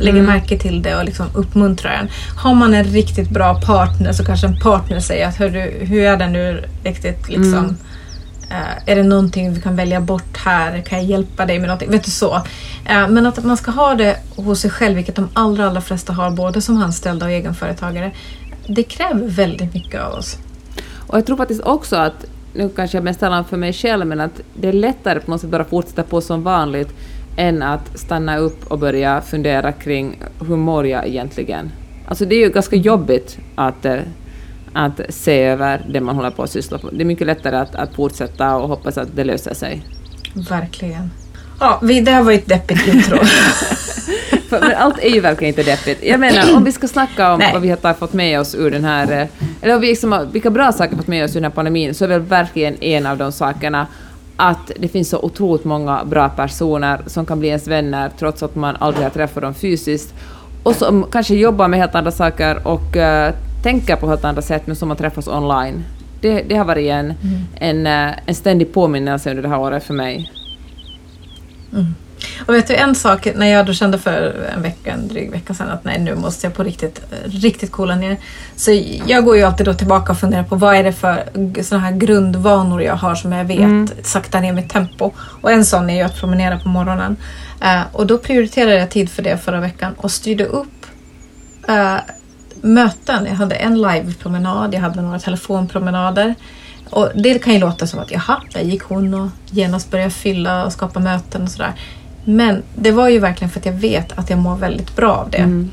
lägger 0.00 0.18
mm. 0.18 0.26
märke 0.26 0.58
till 0.58 0.82
det 0.82 0.96
och 0.96 1.04
liksom 1.04 1.26
uppmuntrar 1.34 1.92
en. 1.92 2.08
Har 2.36 2.54
man 2.54 2.74
en 2.74 2.84
riktigt 2.84 3.30
bra 3.30 3.60
partner 3.60 4.12
så 4.12 4.24
kanske 4.24 4.46
en 4.46 4.60
partner 4.60 5.00
säger 5.00 5.28
att 5.28 5.40
hur 5.40 6.02
är 6.02 6.16
det 6.16 6.26
nu 6.26 6.64
riktigt 6.84 7.28
liksom 7.28 7.54
mm 7.54 7.76
Eh, 8.52 8.92
är 8.92 8.96
det 8.96 9.02
någonting 9.02 9.54
vi 9.54 9.60
kan 9.60 9.76
välja 9.76 10.00
bort 10.00 10.36
här? 10.36 10.80
Kan 10.80 10.98
jag 10.98 11.06
hjälpa 11.06 11.46
dig 11.46 11.58
med 11.58 11.68
någonting? 11.68 11.90
Vet 11.90 12.04
du 12.04 12.10
så. 12.10 12.34
Uh, 12.34 13.08
men 13.08 13.26
att 13.26 13.44
man 13.44 13.56
ska 13.56 13.70
ha 13.70 13.94
det 13.94 14.16
hos 14.36 14.60
sig 14.60 14.70
själv, 14.70 14.96
vilket 14.96 15.16
de 15.16 15.28
allra, 15.32 15.66
allra 15.66 15.80
flesta 15.80 16.12
har, 16.12 16.30
både 16.30 16.60
som 16.60 16.82
anställda 16.82 17.26
och 17.26 17.32
egenföretagare. 17.32 18.12
Det 18.66 18.82
kräver 18.82 19.28
väldigt 19.28 19.74
mycket 19.74 20.00
av 20.00 20.12
oss. 20.12 20.36
Och 21.06 21.18
jag 21.18 21.26
tror 21.26 21.36
faktiskt 21.36 21.62
också 21.62 21.96
att, 21.96 22.24
nu 22.54 22.68
kanske 22.68 22.96
jag 22.96 23.04
mest 23.04 23.20
talar 23.20 23.42
för 23.42 23.56
mig 23.56 23.72
själv, 23.72 24.06
men 24.06 24.20
att 24.20 24.40
det 24.54 24.68
är 24.68 24.72
lättare 24.72 25.20
på 25.20 25.30
något 25.30 25.40
sätt 25.40 25.50
bara 25.50 25.64
fortsätta 25.64 26.02
på 26.02 26.20
som 26.20 26.42
vanligt 26.42 26.94
än 27.36 27.62
att 27.62 27.98
stanna 27.98 28.36
upp 28.36 28.66
och 28.66 28.78
börja 28.78 29.20
fundera 29.20 29.72
kring 29.72 30.22
hur 30.48 30.56
mår 30.56 30.86
jag 30.86 31.06
egentligen? 31.06 31.70
Alltså 32.08 32.24
det 32.24 32.34
är 32.34 32.40
ju 32.40 32.50
ganska 32.50 32.76
jobbigt 32.76 33.38
att 33.54 33.84
uh, 33.86 33.98
att 34.72 35.00
se 35.08 35.42
över 35.42 35.84
det 35.88 36.00
man 36.00 36.16
håller 36.16 36.30
på 36.30 36.42
att 36.42 36.50
syssla 36.50 36.78
med. 36.82 36.94
Det 36.94 37.02
är 37.02 37.04
mycket 37.04 37.26
lättare 37.26 37.56
att, 37.56 37.74
att 37.74 37.94
fortsätta 37.94 38.56
och 38.56 38.68
hoppas 38.68 38.98
att 38.98 39.16
det 39.16 39.24
löser 39.24 39.54
sig. 39.54 39.86
Verkligen. 40.34 41.10
Ja, 41.60 41.80
det 41.82 42.10
här 42.10 42.22
var 42.22 42.32
ju 42.32 42.38
ett 42.38 42.48
deppigt 42.48 42.86
intro. 42.86 43.18
men 44.60 44.74
allt 44.76 44.98
är 44.98 45.08
ju 45.08 45.20
verkligen 45.20 45.48
inte 45.48 45.62
deppigt. 45.62 46.04
Jag 46.04 46.20
menar, 46.20 46.56
om 46.56 46.64
vi 46.64 46.72
ska 46.72 46.88
snacka 46.88 47.32
om 47.32 47.38
Nej. 47.38 47.52
vad 47.52 47.62
vi 47.62 47.70
har 47.70 47.94
fått 47.94 48.12
med 48.12 48.40
oss 48.40 48.54
ur 48.54 48.70
den 48.70 48.84
här... 48.84 49.20
Eh, 49.20 49.26
eller 49.62 49.78
vi 49.78 49.86
liksom, 49.86 50.28
vilka 50.32 50.50
bra 50.50 50.72
saker 50.72 50.90
vi 50.90 50.96
har 50.96 51.02
fått 51.02 51.06
med 51.06 51.24
oss 51.24 51.30
ur 51.30 51.34
den 51.34 51.44
här 51.44 51.50
pandemin, 51.50 51.94
så 51.94 52.04
är 52.04 52.08
väl 52.08 52.20
verkligen 52.20 52.82
en 52.82 53.06
av 53.06 53.18
de 53.18 53.32
sakerna 53.32 53.86
att 54.36 54.72
det 54.78 54.88
finns 54.88 55.08
så 55.08 55.18
otroligt 55.18 55.64
många 55.64 56.04
bra 56.04 56.28
personer 56.28 57.00
som 57.06 57.26
kan 57.26 57.38
bli 57.38 57.48
ens 57.48 57.68
vänner 57.68 58.10
trots 58.18 58.42
att 58.42 58.54
man 58.54 58.76
aldrig 58.76 59.04
har 59.04 59.10
träffat 59.10 59.42
dem 59.42 59.54
fysiskt 59.54 60.14
och 60.62 60.76
som 60.76 61.06
kanske 61.12 61.34
jobbar 61.34 61.68
med 61.68 61.80
helt 61.80 61.94
andra 61.94 62.10
saker 62.10 62.66
och 62.66 62.96
uh, 62.96 63.34
tänker 63.62 63.96
på 63.96 64.08
helt 64.08 64.24
andra 64.24 64.42
sätt 64.42 64.62
men 64.66 64.76
som 64.76 64.88
man 64.88 64.96
träffas 64.96 65.28
online. 65.28 65.84
Det, 66.20 66.42
det 66.42 66.54
har 66.54 66.64
varit 66.64 66.90
en, 66.90 67.14
mm. 67.22 67.46
en, 67.54 67.86
eh, 67.86 68.14
en 68.26 68.34
ständig 68.34 68.74
påminnelse 68.74 69.30
under 69.30 69.42
det 69.42 69.48
här 69.48 69.58
året 69.58 69.84
för 69.84 69.94
mig. 69.94 70.32
Mm. 71.72 71.94
Och 72.46 72.54
vet 72.54 72.66
du 72.66 72.74
en 72.74 72.94
sak, 72.94 73.28
när 73.34 73.46
jag 73.46 73.66
då 73.66 73.72
kände 73.72 73.98
för 73.98 74.48
en 74.54 74.62
vecka, 74.62 74.92
en 74.92 75.08
dryg 75.08 75.30
vecka 75.30 75.54
sedan 75.54 75.68
att 75.68 75.84
nej 75.84 75.98
nu 75.98 76.14
måste 76.14 76.46
jag 76.46 76.54
på 76.54 76.62
riktigt, 76.62 77.02
riktigt 77.24 77.72
coola 77.72 77.96
ner. 77.96 78.16
Så 78.56 78.82
jag 79.06 79.24
går 79.24 79.36
ju 79.36 79.42
alltid 79.42 79.66
då 79.66 79.74
tillbaka 79.74 80.12
och 80.12 80.18
funderar 80.18 80.42
på 80.42 80.56
vad 80.56 80.76
är 80.76 80.84
det 80.84 80.92
för 80.92 81.24
sådana 81.62 81.86
här 81.86 81.96
grundvanor 81.96 82.82
jag 82.82 82.96
har 82.96 83.14
som 83.14 83.32
jag 83.32 83.44
vet 83.44 83.58
mm. 83.58 83.88
saktar 84.02 84.40
ner 84.40 84.52
mitt 84.52 84.68
tempo. 84.68 85.10
Och 85.16 85.52
en 85.52 85.64
sån 85.64 85.90
är 85.90 85.94
ju 85.94 86.02
att 86.02 86.16
promenera 86.20 86.58
på 86.58 86.68
morgonen. 86.68 87.16
Uh, 87.62 87.82
och 87.92 88.06
då 88.06 88.18
prioriterade 88.18 88.78
jag 88.78 88.90
tid 88.90 89.10
för 89.10 89.22
det 89.22 89.38
förra 89.38 89.60
veckan 89.60 89.94
och 89.96 90.10
styrde 90.10 90.44
upp 90.44 90.86
uh, 91.68 91.98
möten. 92.62 93.26
Jag 93.26 93.34
hade 93.34 93.54
en 93.54 93.82
live-promenad, 93.82 94.74
jag 94.74 94.80
hade 94.80 95.02
några 95.02 95.18
telefonpromenader. 95.18 96.34
Och 96.90 97.10
det 97.14 97.38
kan 97.38 97.52
ju 97.52 97.58
låta 97.58 97.86
som 97.86 98.00
att 98.00 98.10
jaha, 98.10 98.42
där 98.52 98.60
gick 98.60 98.82
hon 98.82 99.14
och 99.14 99.28
genast 99.50 99.90
började 99.90 100.10
fylla 100.10 100.64
och 100.64 100.72
skapa 100.72 101.00
möten 101.00 101.42
och 101.42 101.50
sådär. 101.50 101.72
Men 102.24 102.62
det 102.74 102.92
var 102.92 103.08
ju 103.08 103.18
verkligen 103.18 103.50
för 103.50 103.60
att 103.60 103.66
jag 103.66 103.72
vet 103.72 104.18
att 104.18 104.30
jag 104.30 104.38
mår 104.38 104.56
väldigt 104.56 104.96
bra 104.96 105.12
av 105.12 105.30
det. 105.30 105.38
Mm. 105.38 105.70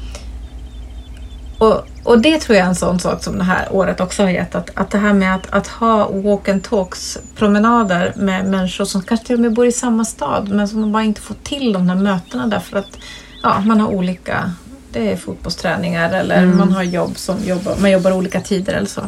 Och 1.58 1.86
och 2.04 2.20
det 2.20 2.40
tror 2.40 2.58
jag 2.58 2.66
är 2.66 2.70
en 2.70 2.76
sån 2.76 3.00
sak 3.00 3.24
som 3.24 3.38
det 3.38 3.44
här 3.44 3.68
året 3.72 4.00
också 4.00 4.24
har 4.24 4.30
gett. 4.30 4.56
Att, 4.56 4.70
att 4.74 4.92
det 4.92 4.98
här 4.98 5.14
med 5.14 5.36
att, 5.36 5.48
att 5.50 5.68
ha 5.68 6.12
walk 6.12 6.48
and 6.48 6.64
talks 6.64 7.18
promenader 7.36 8.14
med 8.16 8.46
människor 8.46 8.86
som 8.86 9.02
kanske 9.02 9.26
till 9.26 9.36
och 9.36 9.42
med 9.42 9.54
bor 9.54 9.66
i 9.66 9.72
samma 9.72 10.06
stad 10.06 10.50
men 10.50 10.68
som 10.68 10.82
man 10.82 10.92
bara 10.92 11.04
inte 11.04 11.22
får 11.22 11.36
till 11.44 11.74
de 11.74 11.90
här 11.90 11.96
mötena 11.96 12.48
därför 12.48 12.78
att 12.78 12.98
ja, 13.44 13.60
man 13.60 13.80
har 13.80 13.88
olika 13.88 14.54
det 14.92 15.12
är 15.12 15.16
fotbollsträningar 15.16 16.14
eller 16.14 16.44
mm. 16.44 16.58
man 16.58 16.72
har 16.72 16.84
jobb 16.84 17.18
som 17.18 17.44
jobbar, 17.44 17.76
man 17.82 17.92
jobbar 17.92 18.12
olika 18.12 18.42
tider 18.42 18.74
eller 18.74 18.88
så. 18.88 19.02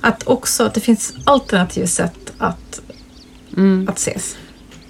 Att 0.00 0.28
också 0.28 0.64
att 0.64 0.74
det 0.74 0.80
finns 0.80 1.14
alternativa 1.24 1.86
sätt 1.86 2.32
att, 2.38 2.80
mm. 3.56 3.88
att 3.88 3.98
ses. 3.98 4.36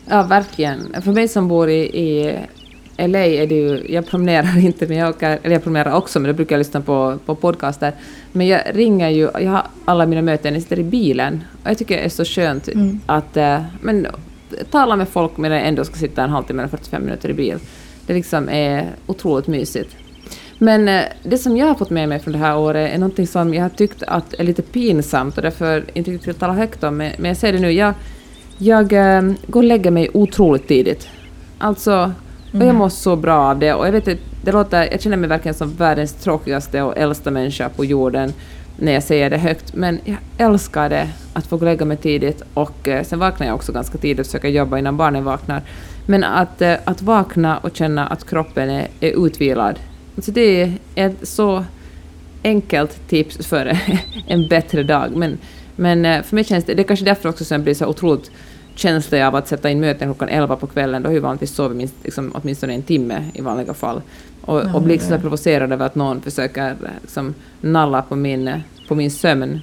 Ja, 0.08 0.22
verkligen. 0.22 1.02
För 1.02 1.12
mig 1.12 1.28
som 1.28 1.48
bor 1.48 1.70
i, 1.70 1.80
i 1.80 2.38
LA 2.98 3.18
är 3.18 3.46
det 3.46 3.54
ju, 3.54 3.86
jag 3.88 4.06
promenerar 4.06 4.58
inte, 4.64 4.86
men 4.86 4.96
jag, 4.96 5.10
åker, 5.10 5.38
eller 5.42 5.54
jag 5.54 5.62
promenerar 5.62 5.92
också, 5.92 6.20
men 6.20 6.28
då 6.28 6.34
brukar 6.34 6.56
jag 6.56 6.58
lyssna 6.58 6.80
på, 6.80 7.18
på 7.26 7.34
podcaster. 7.34 7.92
Men 8.32 8.46
jag 8.46 8.62
ringer 8.72 9.08
ju, 9.08 9.30
jag 9.34 9.50
har 9.50 9.66
alla 9.84 10.06
mina 10.06 10.22
möten, 10.22 10.54
jag 10.54 10.62
sitter 10.62 10.78
i 10.78 10.84
bilen. 10.84 11.44
Och 11.62 11.70
jag 11.70 11.78
tycker 11.78 11.96
det 11.96 12.02
är 12.02 12.08
så 12.08 12.24
skönt 12.24 12.68
mm. 12.68 13.00
att 13.06 13.36
äh, 13.36 13.62
men, 13.80 14.06
tala 14.70 14.96
med 14.96 15.08
folk 15.08 15.36
medan 15.36 15.58
jag 15.58 15.68
ändå 15.68 15.84
ska 15.84 15.96
sitta 15.96 16.24
en 16.24 16.30
halvtimme 16.30 16.62
eller 16.62 16.70
45 16.70 17.04
minuter 17.04 17.28
i 17.28 17.34
bil. 17.34 17.58
Det 18.06 18.14
liksom 18.14 18.48
är 18.48 18.86
otroligt 19.06 19.46
mysigt. 19.46 19.96
Men 20.58 20.88
äh, 20.88 21.04
det 21.22 21.38
som 21.38 21.56
jag 21.56 21.66
har 21.66 21.74
fått 21.74 21.90
med 21.90 22.08
mig 22.08 22.18
från 22.18 22.32
det 22.32 22.38
här 22.38 22.58
året 22.58 22.94
är 22.94 22.98
någonting 22.98 23.26
som 23.26 23.54
jag 23.54 23.62
har 23.62 23.68
tyckt 23.68 24.02
att 24.02 24.34
är 24.34 24.44
lite 24.44 24.62
pinsamt 24.62 25.36
och 25.36 25.42
därför 25.42 25.84
inte 25.94 26.10
riktigt 26.10 26.28
vill 26.28 26.34
tala 26.34 26.52
högt 26.52 26.84
om, 26.84 26.96
men, 26.96 27.24
jag 27.24 27.36
säger 27.36 27.52
det 27.52 27.60
nu. 27.60 27.70
Jag, 27.72 27.94
jag 28.58 28.92
äh, 28.92 29.32
går 29.46 29.60
och 29.60 29.64
lägger 29.64 29.90
mig 29.90 30.10
otroligt 30.14 30.68
tidigt. 30.68 31.08
Alltså 31.58 32.12
och 32.52 32.66
jag 32.66 32.74
mår 32.74 32.88
så 32.88 33.16
bra 33.16 33.38
av 33.38 33.58
det. 33.58 33.74
Och 33.74 33.86
jag, 33.86 33.92
vet, 33.92 34.04
det 34.44 34.52
låter, 34.52 34.88
jag 34.92 35.00
känner 35.00 35.16
mig 35.16 35.28
verkligen 35.28 35.54
som 35.54 35.74
världens 35.74 36.12
tråkigaste 36.12 36.82
och 36.82 36.98
äldsta 36.98 37.30
människa 37.30 37.68
på 37.68 37.84
jorden 37.84 38.32
när 38.76 38.92
jag 38.92 39.02
säger 39.02 39.30
det 39.30 39.38
högt. 39.38 39.74
Men 39.74 40.00
jag 40.04 40.18
älskar 40.38 40.88
det, 40.88 41.08
att 41.32 41.46
få 41.46 41.56
lägga 41.56 41.84
mig 41.84 41.96
tidigt. 41.96 42.42
Och 42.54 42.88
eh, 42.88 43.04
sen 43.04 43.18
vaknar 43.18 43.46
jag 43.46 43.56
också 43.56 43.72
ganska 43.72 43.98
tidigt 43.98 44.20
och 44.20 44.26
försöker 44.26 44.48
jobba 44.48 44.78
innan 44.78 44.96
barnen 44.96 45.24
vaknar. 45.24 45.62
Men 46.06 46.24
att, 46.24 46.62
eh, 46.62 46.74
att 46.84 47.02
vakna 47.02 47.58
och 47.58 47.76
känna 47.76 48.06
att 48.06 48.30
kroppen 48.30 48.70
är, 48.70 48.88
är 49.00 49.26
utvilad. 49.26 49.78
Alltså 50.18 50.32
det 50.32 50.62
är 50.62 50.72
ett 50.94 51.28
så 51.28 51.64
enkelt 52.42 53.08
tips 53.08 53.46
för 53.46 53.78
en 54.26 54.48
bättre 54.48 54.82
dag. 54.82 55.16
Men, 55.16 55.38
men 55.76 56.04
eh, 56.04 56.22
för 56.22 56.34
mig 56.34 56.44
känns 56.44 56.64
det, 56.64 56.74
det 56.74 56.82
är 56.82 56.84
kanske 56.84 57.04
därför 57.04 57.28
också 57.28 57.44
som 57.44 57.54
jag 57.54 57.62
blir 57.62 57.74
så 57.74 57.86
otroligt 57.86 58.30
känsla 58.74 59.28
av 59.28 59.34
att 59.34 59.48
sätta 59.48 59.70
in 59.70 59.80
möten 59.80 60.08
klockan 60.08 60.28
11 60.28 60.56
på 60.56 60.66
kvällen, 60.66 61.02
då 61.02 61.08
har 61.08 61.14
jag 61.14 61.20
vanligtvis 61.20 61.54
sovit 61.54 61.76
minst, 61.76 61.94
liksom, 62.02 62.32
åtminstone 62.34 62.74
en 62.74 62.82
timme 62.82 63.24
i 63.34 63.40
vanliga 63.40 63.74
fall. 63.74 64.02
Och, 64.40 64.74
och 64.74 64.82
blir 64.82 64.98
så 64.98 65.18
provocerad 65.18 65.72
över 65.72 65.86
att 65.86 65.94
någon 65.94 66.20
försöker 66.20 66.76
liksom, 67.02 67.34
nalla 67.60 68.02
på 68.02 68.16
min, 68.16 68.62
på 68.88 68.94
min 68.94 69.10
sömn. 69.10 69.60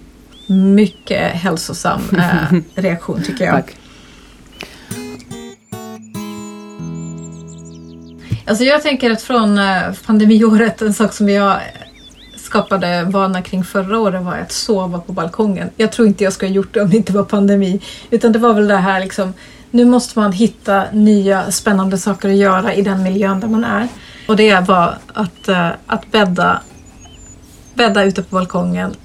Mycket 0.47 1.31
hälsosam 1.31 2.01
äh, 2.17 2.59
reaktion 2.81 3.23
tycker 3.23 3.45
jag. 3.45 3.53
Tack. 3.53 3.75
Alltså 8.47 8.63
jag 8.63 8.81
tänker 8.81 9.11
att 9.11 9.21
från 9.21 9.57
eh, 9.57 9.81
pandemiåret, 10.05 10.81
en 10.81 10.93
sak 10.93 11.13
som 11.13 11.29
jag 11.29 11.59
skapade 12.35 13.03
vana 13.03 13.41
kring 13.41 13.63
förra 13.63 13.99
året 13.99 14.23
var 14.23 14.37
att 14.37 14.51
sova 14.51 14.99
på 14.99 15.13
balkongen. 15.13 15.69
Jag 15.77 15.91
tror 15.91 16.07
inte 16.07 16.23
jag 16.23 16.33
skulle 16.33 16.49
ha 16.49 16.55
gjort 16.55 16.73
det 16.73 16.81
om 16.81 16.89
det 16.89 16.97
inte 16.97 17.13
var 17.13 17.23
pandemi. 17.23 17.81
Utan 18.09 18.31
det 18.31 18.39
var 18.39 18.53
väl 18.53 18.67
det 18.67 18.77
här 18.77 18.99
liksom, 18.99 19.33
nu 19.71 19.85
måste 19.85 20.19
man 20.19 20.31
hitta 20.31 20.83
nya 20.91 21.51
spännande 21.51 21.97
saker 21.97 22.29
att 22.29 22.35
göra 22.35 22.73
i 22.73 22.81
den 22.81 23.03
miljön 23.03 23.39
där 23.39 23.47
man 23.47 23.63
är. 23.63 23.87
Och 24.27 24.35
det 24.35 24.59
var 24.59 24.97
att, 25.13 25.49
uh, 25.49 25.69
att 25.85 26.11
bädda, 26.11 26.61
bädda 27.73 28.03
ute 28.03 28.23
på 28.23 28.35
balkongen, 28.35 28.95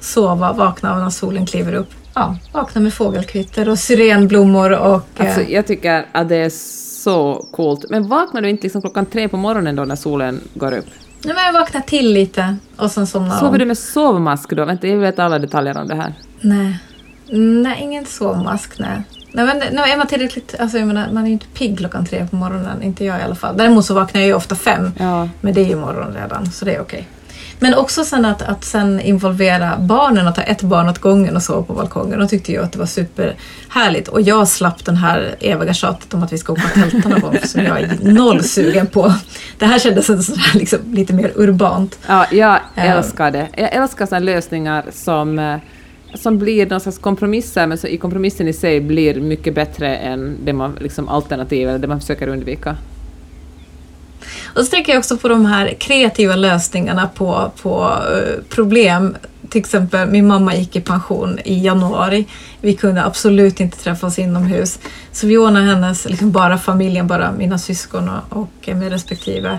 sova, 0.00 0.52
vakna 0.52 0.98
när 0.98 1.10
solen 1.10 1.46
kliver 1.46 1.72
upp. 1.72 1.90
Ja, 2.14 2.36
vakna 2.52 2.80
med 2.80 2.94
fågelkvitter 2.94 3.68
och 3.68 3.78
syrenblommor 3.78 4.72
och... 4.72 5.02
Alltså, 5.16 5.42
jag 5.42 5.66
tycker 5.66 6.06
att 6.12 6.28
det 6.28 6.36
är 6.36 6.50
så 6.98 7.46
coolt. 7.50 7.84
Men 7.90 8.08
vaknar 8.08 8.42
du 8.42 8.50
inte 8.50 8.62
liksom 8.62 8.80
klockan 8.80 9.06
tre 9.06 9.28
på 9.28 9.36
morgonen 9.36 9.76
då 9.76 9.84
när 9.84 9.96
solen 9.96 10.40
går 10.54 10.72
upp? 10.72 10.86
Nej, 11.24 11.34
men 11.34 11.44
jag 11.44 11.52
vaknar 11.52 11.80
till 11.80 12.12
lite 12.12 12.56
och 12.76 12.90
sen 12.90 13.06
somnar 13.06 13.38
Sover 13.38 13.58
du 13.58 13.64
med 13.64 13.78
sovmask 13.78 14.50
då? 14.50 14.64
Vänta, 14.64 14.86
jag 14.86 14.98
vet 14.98 15.18
alla 15.18 15.38
detaljer 15.38 15.78
om 15.78 15.88
det 15.88 15.94
här. 15.94 16.14
Nej, 16.40 16.78
nej 17.30 17.78
ingen 17.82 18.06
sovmask, 18.06 18.78
nej. 18.78 19.02
Nej, 19.32 19.46
men 19.46 19.58
nej, 19.72 19.92
är 19.92 19.96
man 19.96 20.06
tillräckligt... 20.06 20.54
Alltså, 20.58 20.78
jag 20.78 20.86
menar, 20.86 21.12
man 21.12 21.22
är 21.22 21.26
ju 21.26 21.32
inte 21.32 21.46
pigg 21.46 21.78
klockan 21.78 22.06
tre 22.06 22.26
på 22.30 22.36
morgonen, 22.36 22.82
inte 22.82 23.04
jag 23.04 23.20
i 23.20 23.22
alla 23.22 23.34
fall. 23.34 23.56
Däremot 23.56 23.84
så 23.84 23.94
vaknar 23.94 24.20
jag 24.20 24.28
ju 24.28 24.34
ofta 24.34 24.54
fem, 24.54 24.92
ja. 24.98 25.28
men 25.40 25.54
det 25.54 25.60
är 25.60 25.68
ju 25.68 25.76
morgon 25.76 26.14
redan, 26.14 26.46
så 26.46 26.64
det 26.64 26.74
är 26.74 26.80
okej. 26.80 27.08
Men 27.58 27.74
också 27.74 28.04
sen 28.04 28.24
att, 28.24 28.42
att 28.42 28.64
sen 28.64 29.00
involvera 29.00 29.78
barnen 29.78 30.26
och 30.28 30.34
ta 30.34 30.42
ett 30.42 30.62
barn 30.62 30.88
åt 30.88 30.98
gången 30.98 31.36
och 31.36 31.42
sova 31.42 31.62
på 31.62 31.72
balkongen. 31.72 32.18
De 32.18 32.28
tyckte 32.28 32.52
ju 32.52 32.62
att 32.62 32.72
det 32.72 32.78
var 32.78 32.86
superhärligt. 32.86 34.08
Och 34.08 34.20
jag 34.20 34.48
slapp 34.48 34.84
den 34.84 34.96
här 34.96 35.36
eviga 35.40 35.74
tjatet 35.74 36.14
om 36.14 36.22
att 36.22 36.32
vi 36.32 36.38
ska 36.38 36.52
åka 36.52 36.68
tälta 36.68 37.08
någon 37.08 37.20
gång 37.20 37.38
som 37.44 37.64
jag 37.64 37.80
är 37.80 37.98
noll 38.00 38.42
sugen 38.42 38.86
på. 38.86 39.14
Det 39.58 39.66
här 39.66 39.78
kändes 39.78 40.06
sådär 40.06 40.54
liksom 40.54 40.78
lite 40.92 41.12
mer 41.12 41.32
urbant. 41.34 41.98
Ja, 42.06 42.26
jag 42.30 42.58
eh. 42.74 42.90
älskar 42.90 43.30
det. 43.30 43.48
Jag 43.56 43.72
älskar 43.72 44.06
sådana 44.06 44.24
lösningar 44.24 44.84
som 44.92 45.38
eh, 45.38 45.56
som 46.14 46.38
blir 46.38 46.66
någon 46.66 46.80
slags 46.80 46.98
kompromisser, 46.98 47.66
men 47.66 47.78
så 47.78 47.86
i 47.86 47.96
kompromissen 47.96 48.48
i 48.48 48.52
sig 48.52 48.80
blir 48.80 49.20
mycket 49.20 49.54
bättre 49.54 49.96
än 49.96 50.36
det 50.44 50.52
man, 50.52 50.76
liksom 50.80 51.08
alternativ, 51.08 51.68
eller 51.68 51.78
det 51.78 51.86
man 51.86 52.00
försöker 52.00 52.28
undvika. 52.28 52.76
Och 54.54 54.64
så 54.64 54.70
tänker 54.70 54.92
jag 54.92 54.98
också 54.98 55.16
på 55.16 55.28
de 55.28 55.46
här 55.46 55.74
kreativa 55.78 56.36
lösningarna 56.36 57.08
på, 57.14 57.52
på 57.62 57.84
uh, 57.84 58.44
problem. 58.48 59.16
Till 59.48 59.60
exempel, 59.60 60.10
min 60.10 60.26
mamma 60.26 60.54
gick 60.54 60.76
i 60.76 60.80
pension 60.80 61.38
i 61.44 61.64
januari. 61.64 62.26
Vi 62.60 62.74
kunde 62.74 63.04
absolut 63.04 63.60
inte 63.60 63.78
träffas 63.78 64.18
inomhus. 64.18 64.78
Så 65.12 65.26
vi 65.26 65.38
ordnade 65.38 65.66
hennes, 65.66 66.04
liksom 66.04 66.32
bara 66.32 66.58
familjen, 66.58 67.06
bara 67.06 67.32
mina 67.32 67.58
syskon 67.58 68.08
och, 68.08 68.36
och 68.36 68.76
med 68.76 68.92
respektive. 68.92 69.58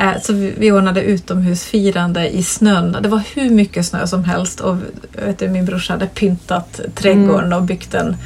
Uh, 0.00 0.20
så 0.22 0.32
vi, 0.32 0.54
vi 0.58 0.72
ordnade 0.72 1.02
utomhusfirande 1.02 2.28
i 2.28 2.42
snön. 2.42 2.96
Det 3.00 3.08
var 3.08 3.22
hur 3.34 3.50
mycket 3.50 3.86
snö 3.86 4.06
som 4.06 4.24
helst 4.24 4.60
och 4.60 4.76
vet 5.26 5.38
du, 5.38 5.48
min 5.48 5.64
brorsa 5.64 5.92
hade 5.92 6.06
pyntat 6.06 6.80
trädgården 6.94 7.46
mm. 7.46 7.58
och 7.58 7.62
byggt 7.64 7.94
en 7.94 8.16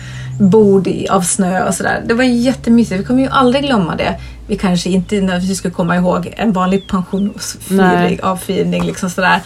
bord 0.41 0.87
i, 0.87 1.09
av 1.09 1.21
snö 1.21 1.69
och 1.69 1.75
sådär. 1.75 2.03
Det 2.07 2.15
var 2.15 2.25
jättemysigt. 2.25 3.01
Vi 3.01 3.05
kommer 3.05 3.23
ju 3.23 3.29
aldrig 3.29 3.65
glömma 3.65 3.97
det 3.97 4.21
vi 4.47 4.57
kanske 4.57 4.91
inte 4.91 5.39
vi 5.39 5.55
skulle 5.55 5.75
komma 5.75 5.97
ihåg 5.97 6.35
en 6.37 6.53
vanlig 6.53 6.89
pensionsfirning, 6.89 8.21
avfirning. 8.23 8.85
Liksom 8.85 9.11
sådär. 9.11 9.41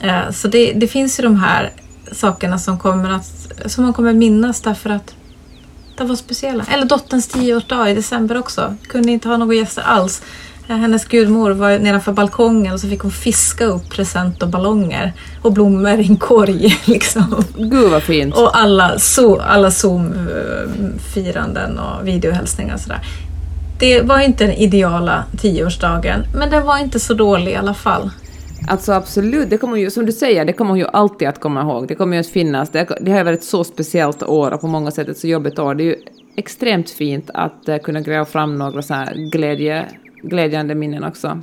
Eh, 0.00 0.30
så 0.30 0.48
det, 0.48 0.72
det, 0.72 0.88
finns 0.88 1.20
ju 1.20 1.22
de 1.22 1.36
här 1.36 1.72
sakerna 2.12 2.58
som, 2.58 2.78
kommer 2.78 3.10
att, 3.10 3.52
som 3.66 3.84
man 3.84 3.92
kommer 3.92 4.12
minnas 4.12 4.60
därför 4.60 4.90
att 4.90 5.14
de 5.96 6.08
var 6.08 6.16
speciella. 6.16 6.64
Eller 6.70 6.86
dotterns 6.86 7.28
tioårsdag 7.28 7.90
i 7.90 7.94
december 7.94 8.38
också. 8.38 8.74
Kunde 8.88 9.12
inte 9.12 9.28
ha 9.28 9.36
några 9.36 9.54
gäster 9.54 9.82
alls. 9.82 10.22
Eh, 10.68 10.76
hennes 10.76 11.04
gudmor 11.04 11.50
var 11.50 11.78
nedanför 11.78 12.12
balkongen 12.12 12.72
och 12.72 12.80
så 12.80 12.88
fick 12.88 13.00
hon 13.00 13.10
fiska 13.10 13.64
upp 13.64 13.90
present 13.90 14.42
och 14.42 14.48
ballonger 14.48 15.12
och 15.42 15.52
blommor 15.52 16.00
i 16.00 16.08
en 16.08 16.16
korg. 16.16 16.80
Liksom. 16.84 17.44
Gud 17.56 17.90
vad 17.90 18.02
fint! 18.02 18.34
Och 18.34 18.58
alla, 18.58 18.98
so, 18.98 19.38
alla 19.38 19.70
Zoom-firanden 19.70 21.78
och 21.78 22.08
videohälsningar 22.08 22.74
och 22.74 22.80
sådär. 22.80 23.00
Det 23.78 24.00
var 24.00 24.20
inte 24.20 24.46
den 24.46 24.56
ideala 24.56 25.24
tioårsdagen, 25.38 26.24
men 26.34 26.50
den 26.50 26.66
var 26.66 26.78
inte 26.78 27.00
så 27.00 27.14
dålig 27.14 27.52
i 27.52 27.54
alla 27.54 27.74
fall. 27.74 28.10
Alltså 28.68 28.92
absolut, 28.92 29.50
det 29.50 29.58
kommer 29.58 29.76
ju, 29.76 29.90
som 29.90 30.06
du 30.06 30.12
säger, 30.12 30.44
det 30.44 30.52
kommer 30.52 30.70
hon 30.70 30.78
ju 30.78 30.86
alltid 30.86 31.28
att 31.28 31.40
komma 31.40 31.62
ihåg. 31.62 31.88
Det 31.88 31.94
kommer 31.94 32.16
ju 32.16 32.20
att 32.20 32.26
finnas. 32.26 32.70
Det, 32.70 32.98
det 33.00 33.10
har 33.10 33.18
ju 33.18 33.24
varit 33.24 33.38
ett 33.38 33.44
så 33.44 33.64
speciellt 33.64 34.22
år 34.22 34.50
och 34.50 34.60
på 34.60 34.66
många 34.66 34.90
sätt 34.90 35.08
ett 35.08 35.18
så 35.18 35.26
jobbigt 35.26 35.58
år. 35.58 35.74
Det 35.74 35.82
är 35.82 35.84
ju 35.84 35.96
extremt 36.36 36.90
fint 36.90 37.30
att 37.34 37.68
eh, 37.68 37.78
kunna 37.78 38.00
gräva 38.00 38.24
fram 38.24 38.58
några 38.58 38.82
så 38.82 38.94
här 38.94 39.14
glädje, 39.32 39.84
glädjande 40.22 40.74
minnen 40.74 41.04
också. 41.04 41.40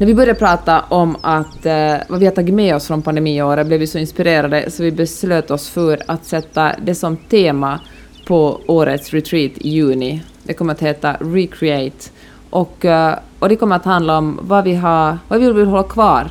När 0.00 0.06
vi 0.06 0.14
började 0.14 0.38
prata 0.38 0.80
om 0.80 1.16
att, 1.20 1.66
eh, 1.66 1.94
vad 2.08 2.20
vi 2.20 2.26
har 2.26 2.32
tagit 2.32 2.54
med 2.54 2.76
oss 2.76 2.86
från 2.86 3.02
pandemiåret 3.02 3.66
blev 3.66 3.80
vi 3.80 3.86
så 3.86 3.98
inspirerade 3.98 4.70
så 4.70 4.82
vi 4.82 4.92
beslöt 4.92 5.50
oss 5.50 5.68
för 5.68 6.02
att 6.06 6.24
sätta 6.24 6.72
det 6.82 6.94
som 6.94 7.16
tema 7.16 7.80
på 8.28 8.60
årets 8.66 9.10
retreat 9.10 9.52
i 9.54 9.68
juni. 9.68 10.22
Det 10.42 10.54
kommer 10.54 10.72
att 10.72 10.82
heta 10.82 11.16
Recreate. 11.20 12.10
Och, 12.50 12.84
eh, 12.84 13.18
och 13.38 13.48
det 13.48 13.56
kommer 13.56 13.76
att 13.76 13.84
handla 13.84 14.18
om 14.18 14.38
vad 14.42 14.64
vi, 14.64 14.74
har, 14.74 15.18
vad 15.28 15.40
vi 15.40 15.52
vill 15.52 15.66
hålla 15.66 15.82
kvar 15.82 16.30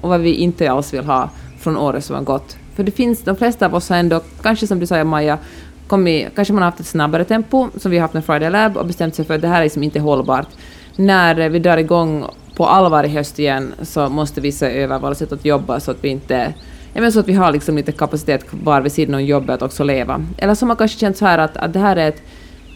och 0.00 0.08
vad 0.08 0.20
vi 0.20 0.34
inte 0.34 0.70
alls 0.70 0.94
vill 0.94 1.04
ha 1.04 1.30
från 1.60 1.76
året 1.76 2.04
som 2.04 2.16
har 2.16 2.22
gått. 2.22 2.56
För 2.74 2.82
det 2.82 2.90
finns, 2.90 3.22
de 3.22 3.36
flesta 3.36 3.66
av 3.66 3.74
oss 3.74 3.88
har 3.88 3.96
ändå, 3.96 4.20
kanske 4.42 4.66
som 4.66 4.78
du 4.78 4.86
sa 4.86 5.04
Maja, 5.04 5.38
kommit, 5.86 6.28
kanske 6.34 6.54
man 6.54 6.62
har 6.62 6.70
haft 6.70 6.80
ett 6.80 6.86
snabbare 6.86 7.24
tempo 7.24 7.68
som 7.76 7.90
vi 7.90 7.96
har 7.96 8.02
haft 8.02 8.14
med 8.14 8.24
Friday 8.24 8.50
Lab 8.50 8.76
och 8.76 8.86
bestämt 8.86 9.14
sig 9.14 9.24
för 9.24 9.34
att 9.34 9.40
det 9.40 9.48
här 9.48 9.60
är 9.60 9.64
liksom 9.64 9.82
inte 9.82 10.00
hållbart. 10.00 10.48
När 10.96 11.48
vi 11.48 11.58
drar 11.58 11.76
igång 11.76 12.24
på 12.56 12.66
allvar 12.66 13.04
i 13.04 13.08
höst 13.08 13.38
igen 13.38 13.74
så 13.82 14.08
måste 14.08 14.40
vi 14.40 14.52
se 14.52 14.66
över 14.66 14.98
våra 14.98 15.14
sätt 15.14 15.32
att 15.32 15.44
jobba 15.44 15.80
så 15.80 15.90
att 15.90 16.04
vi 16.04 16.08
inte 16.08 16.54
men 17.00 17.12
så 17.12 17.20
att 17.20 17.28
vi 17.28 17.32
har 17.32 17.52
liksom 17.52 17.76
lite 17.76 17.92
kapacitet 17.92 18.50
kvar 18.50 18.80
vid 18.80 18.92
sidan 18.92 19.14
om 19.14 19.24
jobbet 19.24 19.50
att 19.50 19.62
också 19.62 19.84
leva. 19.84 20.24
Eller 20.38 20.60
har 20.60 20.66
man 20.66 20.76
kanske 20.76 20.98
känt 20.98 21.16
så 21.16 21.26
här 21.26 21.38
att, 21.38 21.56
att 21.56 21.72
det 21.72 21.78
här 21.78 21.96
är 21.96 22.08
ett 22.08 22.22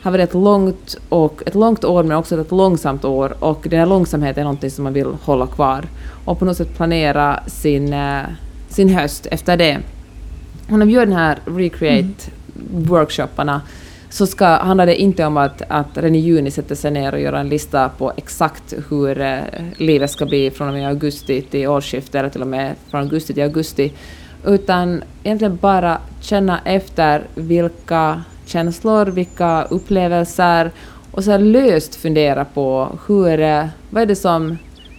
har 0.02 0.10
varit 0.10 0.28
ett 0.28 0.34
långt, 0.34 0.96
och, 1.08 1.42
ett 1.46 1.54
långt 1.54 1.84
år 1.84 2.02
men 2.02 2.16
också 2.16 2.40
ett 2.40 2.50
långsamt 2.50 3.04
år 3.04 3.36
och 3.40 3.66
den 3.70 3.78
här 3.78 3.86
långsamheten 3.86 4.40
är 4.40 4.44
någonting 4.44 4.70
som 4.70 4.84
man 4.84 4.92
vill 4.92 5.06
hålla 5.22 5.46
kvar 5.46 5.84
och 6.24 6.38
på 6.38 6.44
något 6.44 6.56
sätt 6.56 6.76
planera 6.76 7.40
sin, 7.46 7.92
eh, 7.92 8.22
sin 8.68 8.88
höst 8.88 9.26
efter 9.26 9.56
det. 9.56 9.78
Och 10.70 10.78
när 10.78 10.86
vi 10.86 10.92
gör 10.92 11.06
den 11.06 11.16
här 11.16 11.38
Recreate-workshopparna 11.44 13.60
så 14.10 14.26
ska, 14.26 14.46
handlar 14.46 14.86
det 14.86 15.00
inte 15.00 15.24
om 15.24 15.36
att, 15.36 15.62
att 15.68 15.96
redan 15.96 16.14
i 16.14 16.18
juni 16.18 16.50
sätta 16.50 16.74
sig 16.74 16.90
ner 16.90 17.14
och 17.14 17.20
göra 17.20 17.40
en 17.40 17.48
lista 17.48 17.88
på 17.88 18.12
exakt 18.16 18.74
hur 18.88 19.20
eh, 19.20 19.38
livet 19.76 20.10
ska 20.10 20.26
bli 20.26 20.50
från 20.50 20.68
och 20.68 20.74
med 20.74 20.88
augusti 20.88 21.42
till 21.42 21.68
årsskiftet 21.68 22.14
eller 22.14 22.28
till 22.28 22.42
och 22.42 22.48
med 22.48 22.74
från 22.90 23.00
augusti 23.00 23.34
till 23.34 23.42
augusti. 23.42 23.92
Utan 24.44 25.02
egentligen 25.22 25.56
bara 25.56 25.98
känna 26.20 26.60
efter 26.64 27.22
vilka 27.34 28.22
känslor, 28.46 29.06
vilka 29.06 29.62
upplevelser 29.62 30.70
och 31.10 31.24
så 31.24 31.38
löst 31.38 31.94
fundera 31.94 32.44
på 32.44 32.98
hur, 33.06 33.40
eh, 33.40 33.66
vad, 33.90 34.02
är 34.02 34.06
det 34.06 34.16
som, 34.16 34.58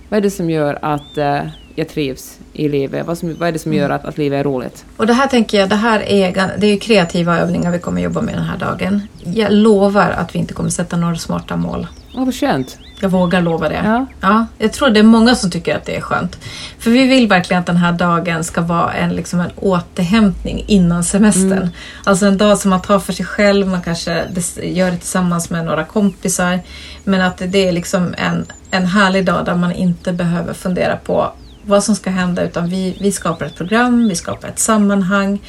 vad 0.09 0.17
är 0.17 0.21
det 0.21 0.31
som 0.31 0.49
gör 0.49 0.79
att 0.81 1.17
eh, 1.17 1.41
jag 1.75 1.89
trivs 1.89 2.39
i 2.53 2.69
livet? 2.69 3.07
Vad, 3.07 3.17
som, 3.17 3.35
vad 3.39 3.47
är 3.47 3.51
det 3.53 3.59
som 3.59 3.73
gör 3.73 3.85
mm. 3.85 3.95
att, 3.95 4.05
att 4.05 4.17
livet 4.17 4.39
är 4.39 4.43
roligt? 4.43 4.85
Och 4.97 5.07
det 5.07 5.13
här 5.13 5.27
tänker 5.27 5.59
jag, 5.59 5.69
det 5.69 5.75
här 5.75 5.99
är, 5.99 6.51
det 6.57 6.67
är 6.67 6.77
kreativa 6.77 7.39
övningar 7.39 7.71
vi 7.71 7.79
kommer 7.79 8.01
jobba 8.01 8.21
med 8.21 8.35
den 8.35 8.43
här 8.43 8.57
dagen. 8.57 9.01
Jag 9.23 9.53
lovar 9.53 10.11
att 10.11 10.35
vi 10.35 10.39
inte 10.39 10.53
kommer 10.53 10.69
sätta 10.69 10.97
några 10.97 11.15
smarta 11.15 11.55
mål. 11.55 11.87
Åh, 12.15 12.25
vad 12.25 12.35
skönt. 12.35 12.77
Jag 12.99 13.09
vågar 13.09 13.41
lova 13.41 13.69
det. 13.69 13.81
Ja. 13.83 14.05
Ja, 14.21 14.45
jag 14.57 14.73
tror 14.73 14.89
det 14.89 14.99
är 14.99 15.03
många 15.03 15.35
som 15.35 15.51
tycker 15.51 15.75
att 15.75 15.85
det 15.85 15.95
är 15.95 16.01
skönt. 16.01 16.37
För 16.79 16.91
vi 16.91 17.07
vill 17.07 17.27
verkligen 17.27 17.59
att 17.59 17.65
den 17.65 17.77
här 17.77 17.91
dagen 17.91 18.43
ska 18.43 18.61
vara 18.61 18.93
en, 18.93 19.09
liksom 19.09 19.39
en 19.39 19.51
återhämtning 19.55 20.63
innan 20.67 21.03
semestern. 21.03 21.51
Mm. 21.51 21.69
Alltså 22.03 22.25
en 22.25 22.37
dag 22.37 22.57
som 22.57 22.69
man 22.69 22.81
tar 22.81 22.99
för 22.99 23.13
sig 23.13 23.25
själv, 23.25 23.67
man 23.67 23.81
kanske 23.81 24.25
gör 24.61 24.91
det 24.91 24.97
tillsammans 24.97 25.49
med 25.49 25.65
några 25.65 25.85
kompisar. 25.85 26.59
Men 27.03 27.21
att 27.21 27.41
det 27.47 27.67
är 27.67 27.71
liksom 27.71 28.15
en, 28.17 28.45
en 28.71 28.85
härlig 28.85 29.25
dag 29.25 29.45
där 29.45 29.55
man 29.55 29.71
inte 29.71 30.13
behöver 30.13 30.53
fundera 30.53 30.97
på 30.97 31.31
vad 31.65 31.83
som 31.83 31.95
ska 31.95 32.09
hända 32.09 32.43
utan 32.43 32.69
vi, 32.69 32.97
vi 32.99 33.11
skapar 33.11 33.45
ett 33.45 33.55
program, 33.55 34.07
vi 34.07 34.15
skapar 34.15 34.47
ett 34.47 34.59
sammanhang 34.59 35.39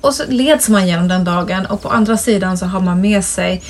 och 0.00 0.14
så 0.14 0.22
leds 0.28 0.68
man 0.68 0.88
genom 0.88 1.08
den 1.08 1.24
dagen 1.24 1.66
och 1.66 1.82
på 1.82 1.88
andra 1.88 2.16
sidan 2.16 2.58
så 2.58 2.66
har 2.66 2.80
man 2.80 3.00
med 3.00 3.24
sig 3.24 3.62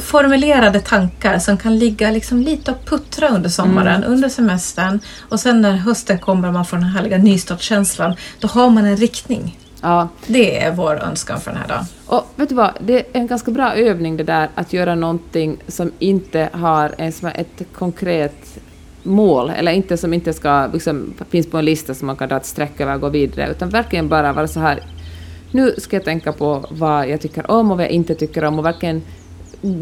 formulerade 0.00 0.80
tankar 0.80 1.38
som 1.38 1.56
kan 1.56 1.78
ligga 1.78 2.10
liksom 2.10 2.42
lite 2.42 2.70
och 2.70 2.84
puttra 2.84 3.28
under 3.28 3.48
sommaren, 3.48 3.96
mm. 3.96 4.12
under 4.12 4.28
semestern 4.28 5.00
och 5.28 5.40
sen 5.40 5.60
när 5.60 5.72
hösten 5.72 6.18
kommer 6.18 6.48
och 6.48 6.54
man 6.54 6.64
får 6.64 6.76
den 6.76 6.86
härliga 6.86 7.18
nystartskänslan, 7.18 8.16
då 8.40 8.48
har 8.48 8.70
man 8.70 8.84
en 8.84 8.96
riktning. 8.96 9.58
Ja. 9.80 10.08
Det 10.26 10.62
är 10.62 10.72
vår 10.72 11.02
önskan 11.04 11.40
för 11.40 11.50
den 11.50 11.60
här 11.60 11.68
dagen. 11.68 11.84
Och 12.06 12.32
vet 12.36 12.48
du 12.48 12.54
vad, 12.54 12.70
det 12.80 12.98
är 12.98 13.04
en 13.12 13.26
ganska 13.26 13.50
bra 13.50 13.74
övning 13.74 14.16
det 14.16 14.24
där 14.24 14.48
att 14.54 14.72
göra 14.72 14.94
någonting 14.94 15.56
som 15.68 15.92
inte 15.98 16.48
har 16.52 16.94
en, 16.98 17.12
ett 17.34 17.62
konkret 17.72 18.58
mål, 19.08 19.50
eller 19.50 19.72
inte 19.72 19.96
som 19.96 20.14
inte 20.14 20.32
ska, 20.32 20.66
liksom, 20.72 21.14
finns 21.30 21.50
på 21.50 21.58
en 21.58 21.64
lista 21.64 21.94
som 21.94 22.06
man 22.06 22.16
kan 22.16 22.28
dra 22.28 22.36
ett 22.36 22.46
streck 22.46 22.80
över 22.80 22.94
och 22.94 23.00
gå 23.00 23.08
vidare, 23.08 23.50
utan 23.50 23.68
verkligen 23.68 24.08
bara 24.08 24.32
vara 24.32 24.46
så 24.46 24.60
här 24.60 24.82
nu 25.52 25.74
ska 25.78 25.96
jag 25.96 26.04
tänka 26.04 26.32
på 26.32 26.64
vad 26.70 27.08
jag 27.08 27.20
tycker 27.20 27.50
om 27.50 27.70
och 27.70 27.76
vad 27.76 27.86
jag 27.86 27.92
inte 27.92 28.14
tycker 28.14 28.44
om 28.44 28.58
och 28.58 28.64
verkligen 28.64 29.02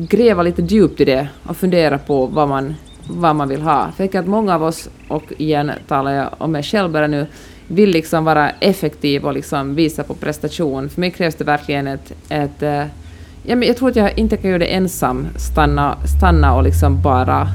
gräva 0.08 0.42
lite 0.42 0.62
djupt 0.62 1.00
i 1.00 1.04
det 1.04 1.28
och 1.42 1.56
fundera 1.56 1.98
på 1.98 2.26
vad 2.26 2.48
man, 2.48 2.74
vad 3.08 3.36
man 3.36 3.48
vill 3.48 3.62
ha. 3.62 3.80
För 3.80 3.86
jag 3.86 3.96
tänker 3.96 4.18
att 4.18 4.26
många 4.26 4.54
av 4.54 4.62
oss, 4.62 4.88
och 5.08 5.32
igen 5.38 5.72
talar 5.88 6.12
jag 6.12 6.28
om 6.38 6.52
mig 6.52 6.62
själv 6.62 6.90
bara 6.90 7.06
nu, 7.06 7.26
vill 7.68 7.90
liksom 7.90 8.24
vara 8.24 8.50
effektiv 8.50 9.24
och 9.24 9.32
liksom 9.32 9.74
visa 9.74 10.02
på 10.02 10.14
prestation. 10.14 10.88
För 10.88 11.00
mig 11.00 11.10
krävs 11.10 11.34
det 11.34 11.44
verkligen 11.44 11.86
ett... 11.86 12.12
ett 12.28 12.62
eh, 12.62 12.84
ja, 13.42 13.56
men 13.56 13.62
jag 13.62 13.76
tror 13.76 13.88
att 13.88 13.96
jag 13.96 14.18
inte 14.18 14.36
kan 14.36 14.50
göra 14.50 14.58
det 14.58 14.74
ensam, 14.74 15.26
stanna, 15.36 15.96
stanna 16.18 16.54
och 16.54 16.62
liksom 16.62 17.02
bara 17.02 17.48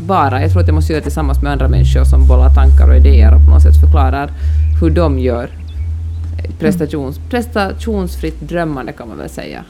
bara. 0.00 0.42
Jag 0.42 0.50
tror 0.50 0.62
att 0.62 0.68
jag 0.68 0.74
måste 0.74 0.92
göra 0.92 1.00
det 1.00 1.04
tillsammans 1.04 1.42
med 1.42 1.52
andra 1.52 1.68
människor 1.68 2.04
som 2.04 2.26
bollar 2.26 2.54
tankar 2.54 2.88
och 2.88 2.96
idéer 2.96 3.34
och 3.34 3.44
på 3.44 3.50
något 3.50 3.62
sätt 3.62 3.80
förklarar 3.80 4.30
hur 4.80 4.90
de 4.90 5.18
gör 5.18 5.50
prestations, 6.58 7.20
prestationsfritt 7.30 8.40
drömmande 8.40 8.92
kan 8.92 9.08
man 9.08 9.18
väl 9.18 9.30
säga. 9.30 9.64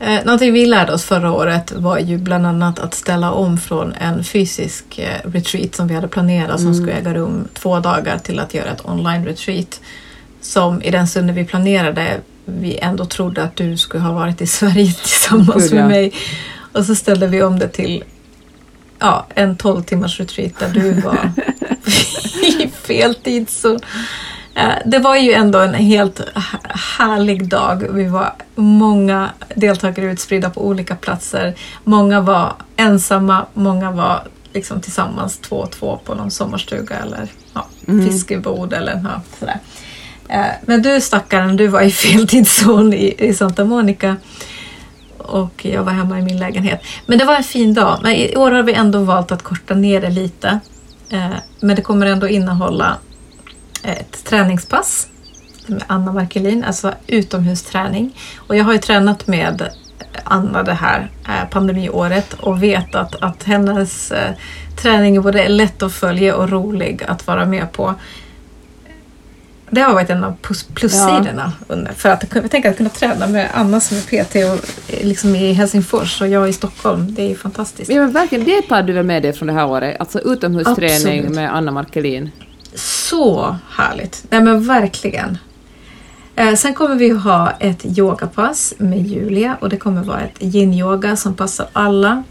Eh, 0.00 0.24
någonting 0.24 0.52
vi 0.52 0.66
lärde 0.66 0.92
oss 0.92 1.04
förra 1.04 1.32
året 1.32 1.72
var 1.72 1.98
ju 1.98 2.18
bland 2.18 2.46
annat 2.46 2.78
att 2.78 2.94
ställa 2.94 3.32
om 3.32 3.58
från 3.58 3.92
en 3.92 4.24
fysisk 4.24 4.98
eh, 4.98 5.30
retreat 5.30 5.74
som 5.74 5.88
vi 5.88 5.94
hade 5.94 6.08
planerat 6.08 6.60
som 6.60 6.66
mm. 6.66 6.74
skulle 6.74 6.92
äga 6.92 7.14
rum 7.14 7.48
två 7.52 7.80
dagar 7.80 8.18
till 8.18 8.38
att 8.38 8.54
göra 8.54 8.70
ett 8.70 8.86
online 8.88 9.24
retreat. 9.24 9.80
Som 10.40 10.82
i 10.82 10.90
den 10.90 11.08
stunden 11.08 11.36
vi 11.36 11.44
planerade 11.44 12.20
vi 12.44 12.78
ändå 12.78 13.04
trodde 13.04 13.42
att 13.42 13.56
du 13.56 13.76
skulle 13.76 14.04
ha 14.04 14.12
varit 14.12 14.40
i 14.40 14.46
Sverige 14.58 14.92
tillsammans 14.92 15.72
med 15.72 15.88
mig. 15.88 16.12
Och 16.72 16.84
så 16.84 16.94
ställde 16.94 17.26
vi 17.26 17.42
om 17.42 17.58
det 17.58 17.68
till 17.68 18.04
ja, 19.00 19.26
en 19.34 19.56
12 19.56 19.82
timmars 19.82 20.20
retreat 20.20 20.58
där 20.58 20.68
du 20.68 20.92
var 20.92 21.30
i 22.62 22.68
fel 22.68 23.14
tidszon. 23.14 23.78
Eh, 24.54 24.74
det 24.86 24.98
var 24.98 25.16
ju 25.16 25.32
ändå 25.32 25.58
en 25.58 25.74
helt 25.74 26.20
härlig 26.98 27.48
dag. 27.48 27.86
Vi 27.92 28.04
var 28.04 28.34
många 28.54 29.30
deltagare 29.54 30.12
utspridda 30.12 30.50
på 30.50 30.66
olika 30.66 30.96
platser. 30.96 31.54
Många 31.84 32.20
var 32.20 32.52
ensamma, 32.76 33.46
många 33.54 33.90
var 33.90 34.22
liksom 34.52 34.80
tillsammans 34.80 35.38
två 35.38 35.56
och 35.56 35.70
två 35.70 36.00
på 36.04 36.14
någon 36.14 36.30
sommarstuga 36.30 36.96
eller 36.96 37.28
ja, 37.54 37.66
mm. 37.88 38.06
fiskebod 38.06 38.72
eller 38.72 38.92
ja, 38.92 39.22
sådär. 39.38 39.58
Eh, 40.28 40.52
men 40.66 40.82
du 40.82 41.00
stackaren, 41.00 41.56
du 41.56 41.66
var 41.66 41.80
i 41.80 41.90
fel 41.90 42.28
tidszon 42.28 42.92
i, 42.92 43.14
i 43.18 43.34
Santa 43.34 43.64
Monica 43.64 44.16
och 45.30 45.64
jag 45.64 45.82
var 45.82 45.92
hemma 45.92 46.18
i 46.18 46.22
min 46.22 46.36
lägenhet. 46.36 46.82
Men 47.06 47.18
det 47.18 47.24
var 47.24 47.36
en 47.36 47.44
fin 47.44 47.74
dag. 47.74 47.98
Men 48.02 48.12
i 48.12 48.36
år 48.36 48.50
har 48.50 48.62
vi 48.62 48.72
ändå 48.72 49.00
valt 49.00 49.32
att 49.32 49.42
korta 49.42 49.74
ner 49.74 50.00
det 50.00 50.10
lite. 50.10 50.60
Eh, 51.10 51.30
men 51.60 51.76
det 51.76 51.82
kommer 51.82 52.06
ändå 52.06 52.28
innehålla 52.28 52.96
eh, 53.82 53.92
ett 53.92 54.24
träningspass 54.24 55.06
med 55.66 55.84
Anna 55.86 56.12
Markelin, 56.12 56.64
alltså 56.64 56.94
utomhusträning. 57.06 58.16
Och 58.36 58.56
jag 58.56 58.64
har 58.64 58.72
ju 58.72 58.78
tränat 58.78 59.26
med 59.26 59.68
Anna 60.24 60.62
det 60.62 60.74
här 60.74 61.10
eh, 61.28 61.48
pandemiåret 61.50 62.34
och 62.34 62.62
vet 62.62 62.94
att, 62.94 63.22
att 63.22 63.42
hennes 63.42 64.08
träning 64.08 64.36
träning 64.82 65.16
är 65.16 65.20
både 65.20 65.48
lätt 65.48 65.82
att 65.82 65.92
följa 65.92 66.36
och 66.36 66.50
rolig 66.50 67.04
att 67.08 67.26
vara 67.26 67.46
med 67.46 67.72
på. 67.72 67.94
Det 69.70 69.80
har 69.80 69.94
varit 69.94 70.10
en 70.10 70.24
av 70.24 70.36
plussidorna. 70.74 71.52
Ja. 71.68 71.76
För 71.96 72.08
att 72.08 72.24
jag 72.34 72.50
tänker 72.50 72.70
att 72.70 72.76
kunna 72.76 72.90
träna 72.90 73.26
med 73.26 73.48
Anna 73.54 73.80
som 73.80 73.96
är 73.96 74.00
PT 74.00 74.34
och 74.34 74.68
eh, 74.94 75.06
liksom 75.06 75.34
i 75.34 75.52
Helsingfors 75.52 76.20
och 76.20 76.28
jag 76.28 76.48
i 76.48 76.52
Stockholm. 76.52 77.14
Det 77.14 77.22
är 77.22 77.28
ju 77.28 77.36
fantastiskt. 77.36 77.90
Ja, 77.90 78.00
men 78.00 78.12
verkligen, 78.12 78.44
det 78.44 78.62
tar 78.62 78.82
du 78.82 78.92
väl 78.92 79.04
med 79.04 79.22
dig 79.22 79.32
från 79.32 79.48
det 79.48 79.54
här 79.54 79.66
året? 79.66 79.96
Alltså 80.00 80.20
utomhusträning 80.20 81.18
Absolut. 81.18 81.30
med 81.30 81.56
Anna 81.56 81.70
Markelin? 81.70 82.30
Så 82.74 83.56
härligt! 83.70 84.24
Nej 84.30 84.42
men 84.42 84.64
verkligen. 84.64 85.38
Eh, 86.36 86.54
sen 86.54 86.74
kommer 86.74 86.96
vi 86.96 87.10
ha 87.10 87.50
ett 87.50 87.98
yogapass 87.98 88.74
med 88.78 89.06
Julia 89.06 89.56
och 89.60 89.68
det 89.68 89.76
kommer 89.76 90.02
vara 90.02 90.20
ett 90.20 90.42
yin-yoga 90.42 91.16
som 91.16 91.34
passar 91.34 91.66
alla. 91.72 92.22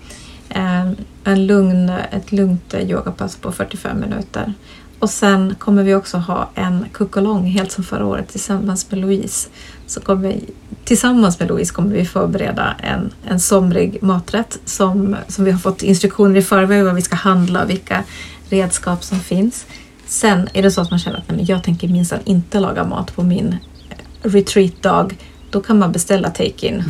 Eh, 0.50 0.92
en 1.24 1.48
lugn, 1.48 1.90
ett 1.90 2.32
lugnt 2.32 2.74
yogapass 2.74 3.36
på 3.36 3.52
45 3.52 4.00
minuter. 4.00 4.54
Och 5.00 5.10
sen 5.10 5.56
kommer 5.56 5.84
vi 5.84 5.96
också 5.96 6.18
ha 6.18 6.50
en 6.56 6.86
kuckalong 6.94 7.46
helt 7.46 7.72
som 7.72 7.84
förra 7.84 8.06
året 8.06 8.28
tillsammans 8.28 8.92
med 8.92 9.00
Louise. 9.00 9.50
Så 9.88 10.02
kommer 10.02 10.30
vi, 10.30 10.46
tillsammans 10.84 11.40
med 11.40 11.48
Louise 11.48 11.74
kommer 11.74 11.96
vi 11.96 12.06
förbereda 12.06 12.76
en, 12.84 13.14
en 13.28 13.40
somrig 13.40 14.04
maträtt 14.04 14.60
som, 14.66 15.16
som 15.28 15.46
vi 15.46 15.52
har 15.52 15.60
fått 15.60 15.84
instruktioner 15.84 16.36
i 16.36 16.42
förväg 16.42 16.84
vad 16.84 16.96
vi 16.96 17.02
ska 17.02 17.16
handla 17.16 17.64
och 17.64 17.70
vilka 17.70 18.04
redskap 18.50 19.04
som 19.04 19.20
finns. 19.20 19.66
Sen 20.08 20.50
är 20.54 20.64
det 20.64 20.72
så 20.72 20.82
att 20.82 20.92
man 20.92 21.00
känner 21.00 21.18
att 21.18 21.32
nej, 21.32 21.46
jag 21.48 21.64
tänker 21.64 21.88
minsann 21.88 22.20
inte 22.24 22.60
laga 22.60 22.84
mat 22.84 23.16
på 23.16 23.24
min 23.24 23.58
eh, 23.90 24.30
retreat-dag. 24.30 25.18
Då 25.50 25.62
kan 25.62 25.80
man 25.80 25.92
beställa 25.92 26.30
take-in. 26.30 26.84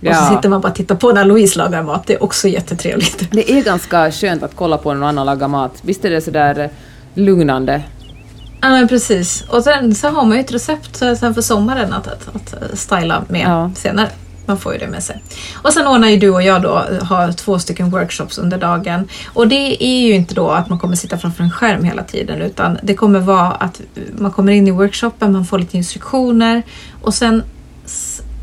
Ja. 0.00 0.10
Och 0.10 0.16
så 0.16 0.34
sitter 0.34 0.48
man 0.48 0.60
bara 0.60 0.68
och 0.68 0.74
tittar 0.74 0.94
på 0.94 1.12
när 1.12 1.24
Louise 1.24 1.58
lagar 1.58 1.82
mat. 1.82 2.06
Det 2.06 2.14
är 2.14 2.22
också 2.22 2.48
jättetrevligt. 2.48 3.28
Det 3.30 3.50
är 3.50 3.64
ganska 3.64 4.12
skönt 4.12 4.42
att 4.42 4.56
kolla 4.56 4.78
på 4.78 4.94
någon 4.94 5.02
annan 5.02 5.26
laga 5.26 5.48
mat. 5.48 5.72
Visst 5.82 6.04
är 6.04 6.10
det 6.10 6.20
sådär 6.20 6.58
eh, 6.58 6.70
lugnande? 7.20 7.82
Ja 8.60 8.68
men 8.68 8.88
precis. 8.88 9.44
Och 9.48 9.64
sen 9.64 9.94
så 9.94 10.08
har 10.08 10.24
man 10.24 10.36
ju 10.36 10.40
ett 10.40 10.52
recept 10.52 10.96
sen 10.96 11.34
för 11.34 11.42
sommaren 11.42 11.92
att, 11.92 12.06
att, 12.06 12.54
att 12.54 12.78
styla 12.78 13.24
med 13.28 13.46
ja. 13.46 13.70
senare. 13.74 14.08
Man 14.46 14.58
får 14.58 14.72
ju 14.72 14.78
det 14.78 14.86
med 14.86 15.02
sig. 15.02 15.22
Och 15.54 15.72
sen 15.72 15.86
ordnar 15.86 16.08
ju 16.08 16.16
du 16.16 16.30
och 16.30 16.42
jag 16.42 16.62
då, 16.62 16.84
har 17.02 17.32
två 17.32 17.58
stycken 17.58 17.90
workshops 17.90 18.38
under 18.38 18.58
dagen. 18.58 19.08
Och 19.26 19.48
det 19.48 19.84
är 19.84 20.06
ju 20.06 20.14
inte 20.14 20.34
då 20.34 20.48
att 20.48 20.68
man 20.68 20.78
kommer 20.78 20.96
sitta 20.96 21.18
framför 21.18 21.44
en 21.44 21.50
skärm 21.50 21.84
hela 21.84 22.02
tiden 22.02 22.42
utan 22.42 22.78
det 22.82 22.94
kommer 22.94 23.20
vara 23.20 23.50
att 23.50 23.80
man 24.18 24.30
kommer 24.30 24.52
in 24.52 24.68
i 24.68 24.70
workshopen, 24.70 25.32
man 25.32 25.44
får 25.44 25.58
lite 25.58 25.76
instruktioner 25.76 26.62
och 27.02 27.14
sen 27.14 27.42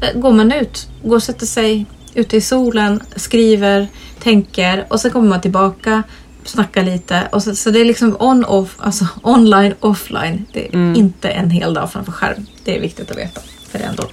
eh, 0.01 0.19
går 0.19 0.31
man 0.31 0.51
ut, 0.51 0.87
går 1.03 1.15
och 1.15 1.23
sätter 1.23 1.45
sig 1.45 1.85
ute 2.13 2.37
i 2.37 2.41
solen, 2.41 3.01
skriver, 3.15 3.87
tänker 4.23 4.85
och 4.89 5.01
sen 5.01 5.11
kommer 5.11 5.29
man 5.29 5.41
tillbaka 5.41 6.03
snacka 6.49 6.81
lite. 6.81 7.27
Och 7.31 7.43
så, 7.43 7.55
så 7.55 7.71
det 7.71 7.79
är 7.79 7.85
liksom 7.85 8.15
on-off, 8.19 8.75
alltså 8.79 9.07
online, 9.21 9.73
offline. 9.79 10.45
Det 10.53 10.67
är 10.67 10.73
mm. 10.73 10.95
inte 10.95 11.29
en 11.29 11.49
hel 11.49 11.73
dag 11.73 11.91
framför 11.91 12.11
skärm. 12.11 12.45
Det 12.63 12.77
är 12.77 12.81
viktigt 12.81 13.11
att 13.11 13.17
veta. 13.17 13.41
För 13.69 13.79
det 13.79 13.85
är 13.85 13.89
ändå 13.89 14.03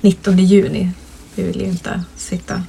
19 0.00 0.38
juni 0.38 0.90
Vi 1.34 1.42
vill 1.42 1.60
ju 1.60 1.66
inte 1.66 2.02
sitta 2.16 2.62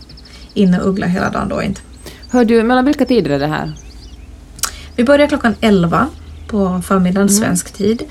inne 0.54 0.80
och 0.80 0.90
uggla 0.90 1.08
hela 1.08 1.30
dagen 1.30 1.50
då 1.50 1.62
inte. 1.62 1.82
Hör 2.30 2.46
du, 2.46 2.64
mellan 2.64 2.86
vilka 2.86 3.06
tider 3.06 3.32
är 3.32 3.40
det 3.40 3.48
här? 3.48 3.74
Vi 4.96 5.04
börjar 5.04 5.28
klockan 5.28 5.56
11 5.62 6.08
på 6.48 6.82
förmiddagen 6.86 7.30
svensk 7.30 7.74
tid 7.74 8.04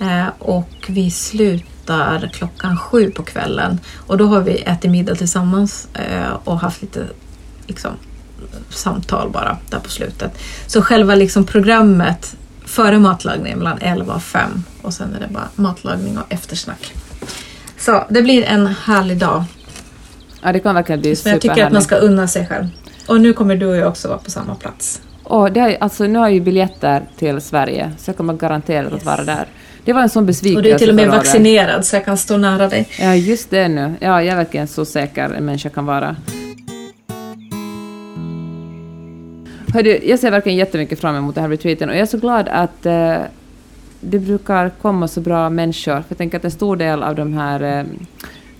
eh, 0.00 0.26
och 0.38 0.70
vi 0.88 1.10
slutar 1.10 2.30
klockan 2.34 2.78
sju 2.78 3.10
på 3.10 3.22
kvällen 3.22 3.80
och 4.06 4.18
då 4.18 4.26
har 4.26 4.40
vi 4.40 4.62
ätit 4.62 4.90
middag 4.90 5.14
tillsammans 5.14 5.88
eh, 5.94 6.32
och 6.44 6.60
haft 6.60 6.82
lite 6.82 7.06
liksom, 7.66 7.92
samtal 8.70 9.30
bara 9.30 9.58
där 9.70 9.78
på 9.78 9.90
slutet. 9.90 10.38
Så 10.66 10.82
själva 10.82 11.14
liksom 11.14 11.44
programmet 11.44 12.36
före 12.64 12.98
matlagning 12.98 13.58
mellan 13.58 13.78
11 13.80 14.14
och 14.14 14.22
5 14.22 14.64
och 14.82 14.94
sen 14.94 15.14
är 15.14 15.20
det 15.20 15.34
bara 15.34 15.48
matlagning 15.54 16.18
och 16.18 16.32
eftersnack. 16.32 16.94
Så 17.78 18.04
det 18.08 18.22
blir 18.22 18.44
en 18.44 18.66
härlig 18.66 19.18
dag. 19.18 19.44
Ja, 20.42 20.52
det 20.52 20.60
kan 20.60 20.74
verkligen 20.74 21.00
bli 21.00 21.16
Så 21.16 21.28
jag 21.28 21.40
tycker 21.40 21.66
att 21.66 21.72
man 21.72 21.82
ska 21.82 21.96
unna 21.96 22.28
sig 22.28 22.46
själv. 22.46 22.66
Och 23.06 23.20
nu 23.20 23.32
kommer 23.32 23.56
du 23.56 23.66
och 23.66 23.76
jag 23.76 23.88
också 23.88 24.08
vara 24.08 24.18
på 24.18 24.30
samma 24.30 24.54
plats. 24.54 25.00
Och 25.22 25.52
det 25.52 25.60
är, 25.60 25.82
alltså, 25.82 26.04
nu 26.04 26.18
har 26.18 26.26
jag 26.26 26.34
ju 26.34 26.40
biljetter 26.40 27.02
till 27.18 27.40
Sverige, 27.40 27.92
så 27.98 28.08
jag 28.08 28.16
kommer 28.16 28.34
garanterat 28.34 28.92
Yes. 28.92 29.00
att 29.00 29.06
vara 29.06 29.24
där. 29.24 29.46
Det 29.84 29.92
var 29.92 30.02
en 30.02 30.08
sån 30.08 30.26
besvikelse 30.26 30.58
Och 30.58 30.62
du 30.62 30.70
är 30.70 30.78
till 30.78 30.88
och 30.88 30.94
med 30.94 31.08
vaccinerad 31.08 31.86
så 31.86 31.96
jag 31.96 32.04
kan 32.04 32.18
stå 32.18 32.36
nära 32.36 32.68
dig. 32.68 32.88
Ja, 32.98 33.14
just 33.14 33.50
det 33.50 33.68
nu. 33.68 33.94
Ja, 34.00 34.22
jag 34.22 34.32
är 34.32 34.36
verkligen 34.36 34.68
så 34.68 34.84
säker 34.84 35.30
en 35.30 35.44
människa 35.44 35.68
kan 35.68 35.86
vara. 35.86 36.16
Hördu, 39.78 39.98
jag 40.02 40.18
ser 40.18 40.30
verkligen 40.30 40.58
jättemycket 40.58 41.00
fram 41.00 41.16
emot 41.16 41.34
den 41.34 41.44
här 41.44 41.50
retreaten 41.50 41.88
och 41.88 41.94
jag 41.94 42.02
är 42.02 42.06
så 42.06 42.18
glad 42.18 42.48
att 42.48 42.86
eh, 42.86 43.18
det 44.00 44.18
brukar 44.18 44.70
komma 44.70 45.08
så 45.08 45.20
bra 45.20 45.50
människor. 45.50 45.92
För 45.92 46.04
jag 46.08 46.18
tänker 46.18 46.38
att 46.38 46.44
en 46.44 46.50
stor 46.50 46.76
del 46.76 47.02
av 47.02 47.14
de 47.14 47.32
här 47.32 47.62
eh, 47.62 47.84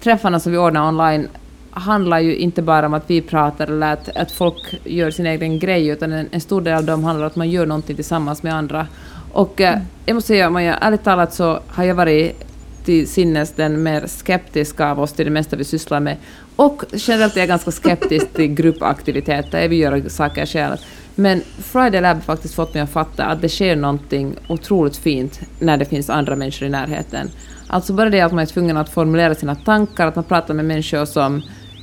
träffarna 0.01 0.41
som 0.41 0.53
vi 0.53 0.59
ordnar 0.59 0.89
online 0.89 1.29
handlar 1.71 2.19
ju 2.19 2.37
inte 2.37 2.63
bara 2.63 2.87
om 2.87 2.95
att 2.95 3.11
vi 3.11 3.21
pratar 3.21 3.67
eller 3.67 3.93
att, 3.93 4.17
att 4.17 4.33
folk 4.33 4.75
gör 4.85 5.11
sin 5.11 5.27
egen 5.27 5.59
grej, 5.59 5.89
utan 5.89 6.13
en, 6.13 6.29
en 6.31 6.41
stor 6.41 6.61
del 6.61 6.75
av 6.75 6.85
dem 6.85 7.05
handlar 7.05 7.25
om 7.25 7.31
att 7.31 7.37
man 7.37 7.51
gör 7.51 7.67
någonting 7.67 7.97
tillsammans 7.97 8.43
med 8.43 8.55
andra. 8.55 8.87
Och 9.33 9.61
eh, 9.61 9.79
jag 10.07 10.15
måste 10.15 10.29
säga, 10.29 10.51
Maja, 10.51 10.75
ärligt 10.75 11.05
talat 11.05 11.35
så 11.35 11.61
har 11.67 11.85
jag 11.85 11.95
varit 11.95 12.45
till 12.85 13.09
sinnes 13.09 13.53
den 13.53 13.83
mer 13.83 14.07
skeptiska 14.07 14.91
av 14.91 15.01
oss 15.01 15.13
till 15.13 15.25
det 15.25 15.31
mesta 15.31 15.57
vi 15.57 15.65
sysslar 15.65 16.01
med. 16.01 16.17
Och 16.57 16.85
generellt 16.93 17.37
är 17.37 17.41
jag 17.41 17.49
ganska 17.49 17.71
skeptisk 17.71 18.33
till 18.33 18.55
gruppaktiviteter, 18.55 19.69
vi 19.69 19.77
gör 19.77 20.09
saker 20.09 20.47
själv. 20.47 20.77
Men 21.21 21.43
Friday 21.59 22.01
Lab 22.01 22.17
har 22.17 22.23
faktiskt 22.23 22.55
fått 22.55 22.75
mig 22.75 22.83
att 22.83 22.91
fatta 22.91 23.25
att 23.25 23.41
det 23.41 23.49
sker 23.49 23.77
någonting 23.77 24.37
otroligt 24.49 24.97
fint 24.97 25.41
när 25.59 25.77
det 25.77 25.85
finns 25.85 26.11
andra 26.11 26.37
människor 26.37 26.69
i 26.69 26.71
närheten. 26.71 27.31
Alltså 27.67 27.93
bara 27.93 28.11
det 28.11 28.21
att 28.21 28.33
man 28.33 28.43
är 28.43 28.47
tvungen 28.47 28.77
att 28.77 28.89
formulera 28.89 29.35
sina 29.35 29.55
tankar, 29.55 30.07
att 30.07 30.17
man 30.17 30.25
pratar 30.25 30.55
med 30.55 30.65
människor 30.65 31.05
som 31.05 31.43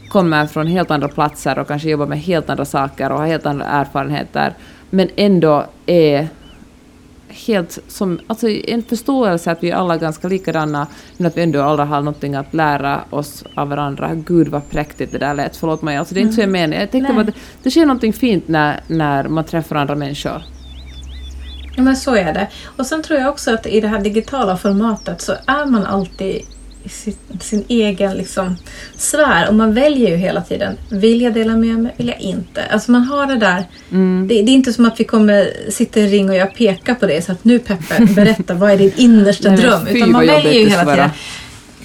kommer 0.09 0.45
från 0.45 0.67
helt 0.67 0.91
andra 0.91 1.07
platser 1.07 1.59
och 1.59 1.67
kanske 1.67 1.89
jobbar 1.89 2.05
med 2.05 2.19
helt 2.19 2.49
andra 2.49 2.65
saker 2.65 3.11
och 3.11 3.19
har 3.19 3.27
helt 3.27 3.45
andra 3.45 3.65
erfarenheter, 3.65 4.53
men 4.89 5.09
ändå 5.15 5.65
är 5.85 6.27
helt 7.47 7.79
som, 7.87 8.19
alltså 8.27 8.49
en 8.49 8.83
förståelse 8.83 9.51
att 9.51 9.63
vi 9.63 9.71
alla 9.71 9.93
är 9.93 9.99
ganska 9.99 10.27
likadana, 10.27 10.87
men 11.17 11.27
att 11.27 11.37
vi 11.37 11.41
ändå 11.41 11.61
alla 11.61 11.85
har 11.85 11.99
någonting 11.99 12.35
att 12.35 12.53
lära 12.53 13.01
oss 13.09 13.43
av 13.55 13.69
varandra. 13.69 14.11
Gud 14.15 14.47
vad 14.47 14.69
präktigt 14.69 15.11
det 15.11 15.17
där 15.17 15.33
lät, 15.33 15.57
förlåt 15.57 15.81
mig. 15.81 15.97
Alltså 15.97 16.13
det 16.13 16.19
är 16.19 16.21
inte 16.21 16.35
så 16.35 16.41
jag 16.41 16.49
menar. 16.49 16.77
Jag 16.77 16.91
tänkte 16.91 17.13
bara 17.13 17.21
att 17.21 17.27
det, 17.27 17.33
det 17.63 17.71
sker 17.71 17.85
någonting 17.85 18.13
fint 18.13 18.47
när, 18.47 18.79
när 18.87 19.27
man 19.27 19.43
träffar 19.43 19.75
andra 19.75 19.95
människor. 19.95 20.41
Ja 21.75 21.83
men 21.83 21.95
så 21.95 22.15
är 22.15 22.33
det. 22.33 22.47
Och 22.77 22.85
sen 22.85 23.03
tror 23.03 23.19
jag 23.19 23.29
också 23.29 23.53
att 23.53 23.65
i 23.65 23.81
det 23.81 23.87
här 23.87 23.99
digitala 23.99 24.57
formatet 24.57 25.21
så 25.21 25.33
är 25.47 25.65
man 25.65 25.85
alltid 25.85 26.41
sin, 26.89 27.15
sin 27.39 27.63
egen 27.67 28.17
liksom, 28.17 28.55
sfär. 28.95 29.47
Och 29.49 29.55
man 29.55 29.73
väljer 29.73 30.09
ju 30.09 30.15
hela 30.15 30.41
tiden. 30.41 30.77
Vill 30.91 31.21
jag 31.21 31.33
dela 31.33 31.55
med 31.55 31.79
mig? 31.79 31.93
Vill 31.97 32.07
jag 32.07 32.19
inte? 32.19 32.65
Alltså 32.65 32.91
man 32.91 33.03
har 33.03 33.25
det 33.27 33.35
där. 33.35 33.63
Mm. 33.91 34.27
Det, 34.27 34.41
det 34.41 34.51
är 34.51 34.53
inte 34.53 34.73
som 34.73 34.85
att 34.85 34.99
vi 34.99 35.03
kommer 35.03 35.49
sitta 35.69 35.99
i 35.99 36.07
ring 36.07 36.29
och 36.29 36.35
jag 36.35 36.55
pekar 36.55 36.95
på 36.95 37.05
det. 37.05 37.25
Så 37.25 37.31
att 37.31 37.43
nu 37.43 37.59
Peppe, 37.59 38.05
berätta 38.15 38.53
vad 38.53 38.71
är 38.71 38.77
din 38.77 38.91
innersta 38.95 39.49
Nej, 39.51 39.57
dröm? 39.61 39.87
Utan 39.87 40.11
man 40.11 40.27
väljer 40.27 40.53
ju 40.53 40.69
hela 40.69 40.85
tiden. 40.85 41.09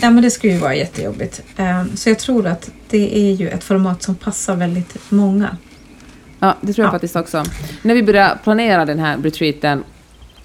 Ja 0.03 0.11
men 0.11 0.23
det 0.23 0.31
skulle 0.31 0.53
ju 0.53 0.59
vara 0.59 0.75
jättejobbigt. 0.75 1.43
Ehm, 1.57 1.97
Så 1.97 2.09
jag 2.11 2.19
tror 2.19 2.47
att 2.47 2.71
det 2.91 3.19
är 3.19 3.33
ju 3.33 3.49
ett 3.49 3.65
format 3.65 4.03
som 4.03 4.15
passar 4.15 4.57
väldigt 4.57 4.95
många. 5.09 5.57
Ja, 6.39 6.57
det 6.61 6.73
tror 6.73 6.83
jag 6.85 6.89
Ja. 6.89 6.93
faktiskt 6.93 7.17
också. 7.17 7.45
När 7.83 7.95
vi 7.95 8.03
började 8.03 8.39
planera 8.45 8.85
den 8.85 8.99
här 8.99 9.17
retreaten, 9.23 9.85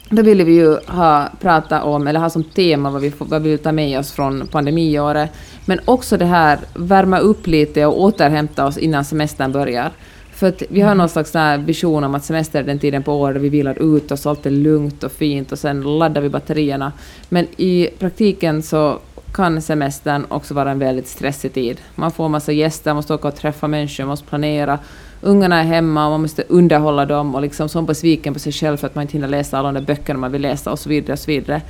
då 0.09 0.21
ville 0.21 0.43
vi 0.43 0.53
ju 0.53 0.77
ha, 0.87 1.29
prata 1.41 1.83
om, 1.83 2.07
eller 2.07 2.19
ha 2.19 2.29
som 2.29 2.43
tema 2.43 2.89
vad 2.89 3.01
vi, 3.01 3.11
vad 3.17 3.41
vi 3.41 3.49
vill 3.49 3.59
ta 3.59 3.71
med 3.71 3.99
oss 3.99 4.11
från 4.11 4.47
pandemiåret, 4.47 5.29
men 5.65 5.79
också 5.85 6.17
det 6.17 6.25
här 6.25 6.59
värma 6.73 7.19
upp 7.19 7.47
lite 7.47 7.85
och 7.85 8.01
återhämta 8.01 8.65
oss 8.65 8.77
innan 8.77 9.05
semestern 9.05 9.51
börjar. 9.51 9.91
För 10.31 10.47
att 10.47 10.63
vi 10.69 10.81
har 10.81 10.95
någon 10.95 11.09
slags 11.09 11.35
vision 11.65 12.03
om 12.03 12.15
att 12.15 12.23
semester 12.23 12.59
är 12.59 12.63
den 12.63 12.79
tiden 12.79 13.03
på 13.03 13.13
året 13.13 13.35
då 13.35 13.41
vi 13.41 13.49
vilar 13.49 13.95
ut 13.95 14.11
oss, 14.11 14.25
allt 14.25 14.45
är 14.45 14.51
lugnt 14.51 15.03
och 15.03 15.11
fint 15.11 15.51
och 15.51 15.59
sen 15.59 15.97
laddar 15.99 16.21
vi 16.21 16.29
batterierna. 16.29 16.91
Men 17.29 17.47
i 17.57 17.89
praktiken 17.99 18.63
så 18.63 18.99
kan 19.33 19.61
semestern 19.61 20.25
också 20.27 20.53
vara 20.53 20.71
en 20.71 20.79
väldigt 20.79 21.07
stressig 21.07 21.53
tid. 21.53 21.81
Man 21.95 22.11
får 22.11 22.29
massa 22.29 22.51
gäster, 22.51 22.89
man 22.89 22.95
måste 22.95 23.13
åka 23.13 23.27
och 23.27 23.35
träffa 23.35 23.67
människor, 23.67 24.03
man 24.03 24.09
måste 24.09 24.25
planera. 24.25 24.79
Ungarna 25.25 25.59
är 25.59 25.63
hemma 25.63 26.05
och 26.05 26.11
man 26.11 26.21
måste 26.21 26.43
underhålla 26.47 27.05
dem 27.05 27.35
och 27.35 27.41
liksom 27.41 27.69
så 27.69 27.81
besviken 27.81 28.33
på 28.33 28.39
sig 28.39 28.51
själv 28.51 28.77
för 28.77 28.87
att 28.87 28.95
man 28.95 29.01
inte 29.01 29.13
hinner 29.13 29.27
läsa 29.27 29.57
alla 29.57 29.71
de 29.71 29.79
där 29.79 29.87
böckerna 29.95 30.19
man 30.19 30.31
vill 30.31 30.41
läsa 30.41 30.71
och 30.71 30.79
så 30.79 30.89
vidare 30.89 31.13
och 31.13 31.19
så 31.19 31.31
vidare. 31.31 31.61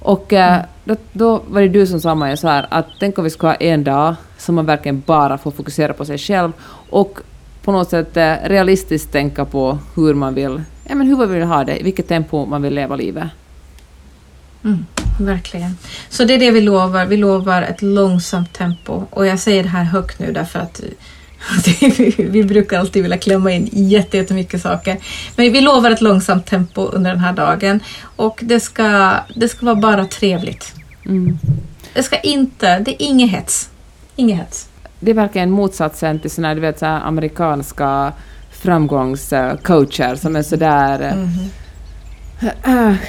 Och 0.00 0.32
eh, 0.32 0.62
då, 0.84 0.96
då 1.12 1.42
var 1.48 1.60
det 1.60 1.68
du 1.68 1.86
som 1.86 2.00
sa 2.00 2.14
Maja 2.14 2.36
så 2.36 2.48
här 2.48 2.66
att 2.70 2.86
tänk 3.00 3.18
om 3.18 3.24
vi 3.24 3.30
ska 3.30 3.46
ha 3.46 3.54
en 3.54 3.84
dag 3.84 4.14
som 4.38 4.54
man 4.54 4.66
verkligen 4.66 5.02
bara 5.06 5.38
får 5.38 5.50
fokusera 5.50 5.92
på 5.92 6.04
sig 6.04 6.18
själv 6.18 6.52
och 6.90 7.18
på 7.62 7.72
något 7.72 7.90
sätt 7.90 8.16
eh, 8.16 8.34
realistiskt 8.44 9.12
tänka 9.12 9.44
på 9.44 9.78
hur 9.94 10.14
man 10.14 10.34
vill, 10.34 10.62
ja 10.84 10.94
men 10.94 11.06
hur 11.06 11.16
man 11.16 11.32
vill 11.32 11.42
ha 11.42 11.64
det, 11.64 11.80
i 11.80 11.82
vilket 11.82 12.08
tempo 12.08 12.46
man 12.46 12.62
vill 12.62 12.74
leva 12.74 12.96
livet. 12.96 13.28
Mm, 14.64 14.86
verkligen. 15.20 15.78
Så 16.08 16.24
det 16.24 16.34
är 16.34 16.38
det 16.38 16.50
vi 16.50 16.60
lovar. 16.60 17.06
Vi 17.06 17.16
lovar 17.16 17.62
ett 17.62 17.82
långsamt 17.82 18.52
tempo. 18.52 19.02
Och 19.10 19.26
jag 19.26 19.38
säger 19.38 19.62
det 19.62 19.68
här 19.68 19.84
högt 19.84 20.18
nu 20.18 20.32
därför 20.32 20.58
att 20.58 20.80
vi, 22.18 22.44
brukar 22.44 22.78
alltid 22.78 23.02
vilja 23.02 23.18
klämma 23.18 23.52
in 23.52 23.68
jätte- 23.72 24.16
jättemycket 24.16 24.62
saker. 24.62 24.96
Men 25.36 25.52
vi 25.52 25.60
lovar 25.60 25.90
ett 25.90 26.00
långsamt 26.00 26.46
tempo 26.46 26.82
under 26.86 27.10
den 27.10 27.20
här 27.20 27.32
dagen. 27.32 27.80
Och 28.16 28.40
det 28.42 28.60
ska, 28.60 29.14
det 29.34 29.48
ska 29.48 29.66
vara 29.66 29.76
bara 29.76 30.04
trevligt. 30.06 30.72
Mm. 31.06 31.38
Det 31.94 32.02
ska 32.02 32.20
inte, 32.20 32.78
det 32.78 32.90
är 32.90 33.06
inget 33.06 33.30
hets. 33.30 33.70
Inget 34.16 34.38
hets. 34.38 34.68
Det 35.00 35.10
är 35.10 35.14
verkligen 35.14 35.50
motsatsen 35.50 36.18
till 36.18 36.30
såna 36.30 36.54
du 36.54 36.60
vet, 36.60 36.78
så 36.78 36.86
amerikanska 36.86 38.12
framgångscoacher 38.50 40.16
som 40.16 40.36
är 40.36 40.42
sådär... 40.42 41.12
"Ah, 41.14 41.48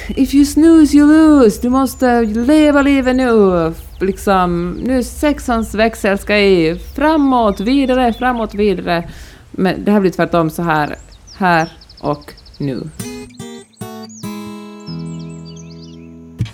If 0.08 0.34
you 0.34 0.46
snooze 0.46 0.98
you 0.98 1.08
lose, 1.08 1.62
du 1.62 1.70
måste 1.70 2.22
leva 2.22 2.82
livet 2.82 3.15
nu. 3.15 3.74
Liksom, 4.00 4.72
nu 4.72 5.04
sexans 5.04 5.76
växel 5.76 6.17
ska 6.17 6.38
i. 6.38 6.80
Framåt, 6.96 7.60
vidare, 7.60 8.13
framåt, 8.13 8.54
vidare. 8.54 9.10
Men 9.52 9.86
det 9.86 9.91
här 9.91 10.00
blir 10.00 10.12
tvärtom 10.12 10.50
så 10.50 10.63
här, 10.63 10.96
här 11.38 11.70
och 12.00 12.34
nu. 12.58 12.89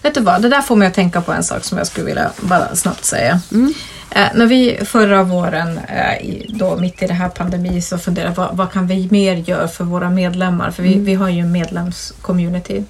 Vet 0.02 0.14
du 0.14 0.22
vad, 0.22 0.42
det 0.42 0.50
där 0.50 0.62
får 0.62 0.76
mig 0.76 0.88
att 0.88 0.94
tänka 0.94 1.22
på 1.22 1.32
en 1.32 1.44
sak 1.44 1.64
som 1.64 1.78
jag 1.78 1.88
skulle 1.88 2.06
vilja 2.06 2.32
bara 2.42 2.76
snabbt 2.76 3.06
säga. 3.06 3.40
Mm. 3.52 3.74
Eh, 4.18 4.28
när 4.34 4.46
vi 4.46 4.80
förra 4.86 5.24
våren, 5.24 5.78
eh, 5.78 6.28
då 6.50 6.78
mitt 6.78 7.02
i 7.04 7.08
det 7.08 7.14
här 7.14 7.30
pandemin, 7.30 7.82
så 7.82 7.98
funderade 7.98 8.34
vad, 8.36 8.58
vad 8.58 8.72
kan 8.72 8.88
vi 8.88 9.08
mer 9.12 9.36
göra 9.36 9.68
för 9.68 9.84
våra 9.84 10.10
medlemmar? 10.10 10.72
För 10.72 10.84
vi, 10.84 11.00
vi 11.00 11.14
har 11.14 11.30
ju 11.30 11.40
en 11.40 11.52
medlemscommunity. 11.52 12.84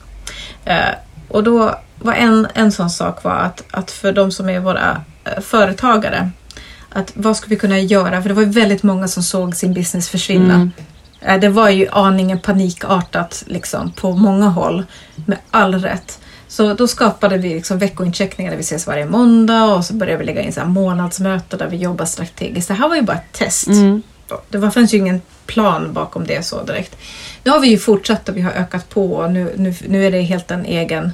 Eh, 0.66 0.90
och 1.28 1.44
då 1.44 1.76
var 2.00 2.13
en, 2.13 2.48
en 2.54 2.72
sån 2.72 2.90
sak 2.90 3.24
var 3.24 3.36
att, 3.36 3.63
att 3.72 3.92
för 3.92 4.12
de 4.12 4.32
som 4.32 4.50
är 4.50 4.60
våra 4.60 5.02
företagare, 5.42 6.30
att 6.90 7.12
vad 7.16 7.38
ska 7.38 7.48
vi 7.50 7.56
kunna 7.56 7.80
göra? 7.80 8.22
För 8.22 8.30
det 8.30 8.36
var 8.36 8.44
ju 8.44 8.50
väldigt 8.50 8.84
många 8.84 9.08
som 9.08 9.24
såg 9.24 9.56
sin 9.56 9.74
business 9.74 10.10
försvinna. 10.10 10.70
Mm. 11.22 11.42
Det 11.42 11.50
var 11.50 11.70
ju 11.70 11.88
aningen 11.92 12.40
panikartat 12.40 13.44
liksom, 13.48 13.92
på 13.92 14.12
många 14.12 14.48
håll, 14.48 14.86
med 15.16 15.38
all 15.52 15.76
rätt. 15.76 16.20
Så 16.58 16.74
då 16.74 16.88
skapade 16.88 17.38
vi 17.38 17.50
liksom 17.50 17.78
veckoincheckningar 17.78 18.52
där 18.52 18.58
vi 18.58 18.63
ses 18.63 18.88
varje 18.88 19.06
måndag 19.06 19.63
och 19.63 19.86
så 19.86 19.93
började 19.93 20.17
vi 20.17 20.26
lägga 20.26 20.41
in 20.41 20.54
så 20.54 20.60
här 20.60 20.67
månadsmöten 20.67 21.60
där 21.60 21.67
vi 21.67 21.78
jobbar 21.78 22.06
strategiskt. 22.06 22.67
Det 22.67 22.74
här 22.74 22.89
var 22.89 22.96
ju 22.96 23.02
bara 23.02 23.17
ett 23.17 23.32
test. 23.32 23.67
Mm. 23.67 24.02
Det 24.50 24.58
var, 24.58 24.70
fanns 24.72 24.93
ju 24.93 24.98
ingen 24.98 25.22
plan 25.46 25.93
bakom 25.93 26.28
det 26.28 26.46
så 26.46 26.63
direkt. 26.63 26.98
Nu 27.43 27.52
har 27.52 27.60
vi 27.60 27.67
ju 27.67 27.78
fortsatt 27.78 28.30
och 28.30 28.38
vi 28.38 28.41
har 28.41 28.52
ökat 28.52 28.89
på 28.89 29.13
och 29.13 29.32
nu, 29.32 29.54
nu, 29.58 29.76
nu 29.88 30.06
är 30.08 30.12
det 30.12 30.22
helt 30.22 30.52
en 30.52 30.65
egen, 30.65 31.12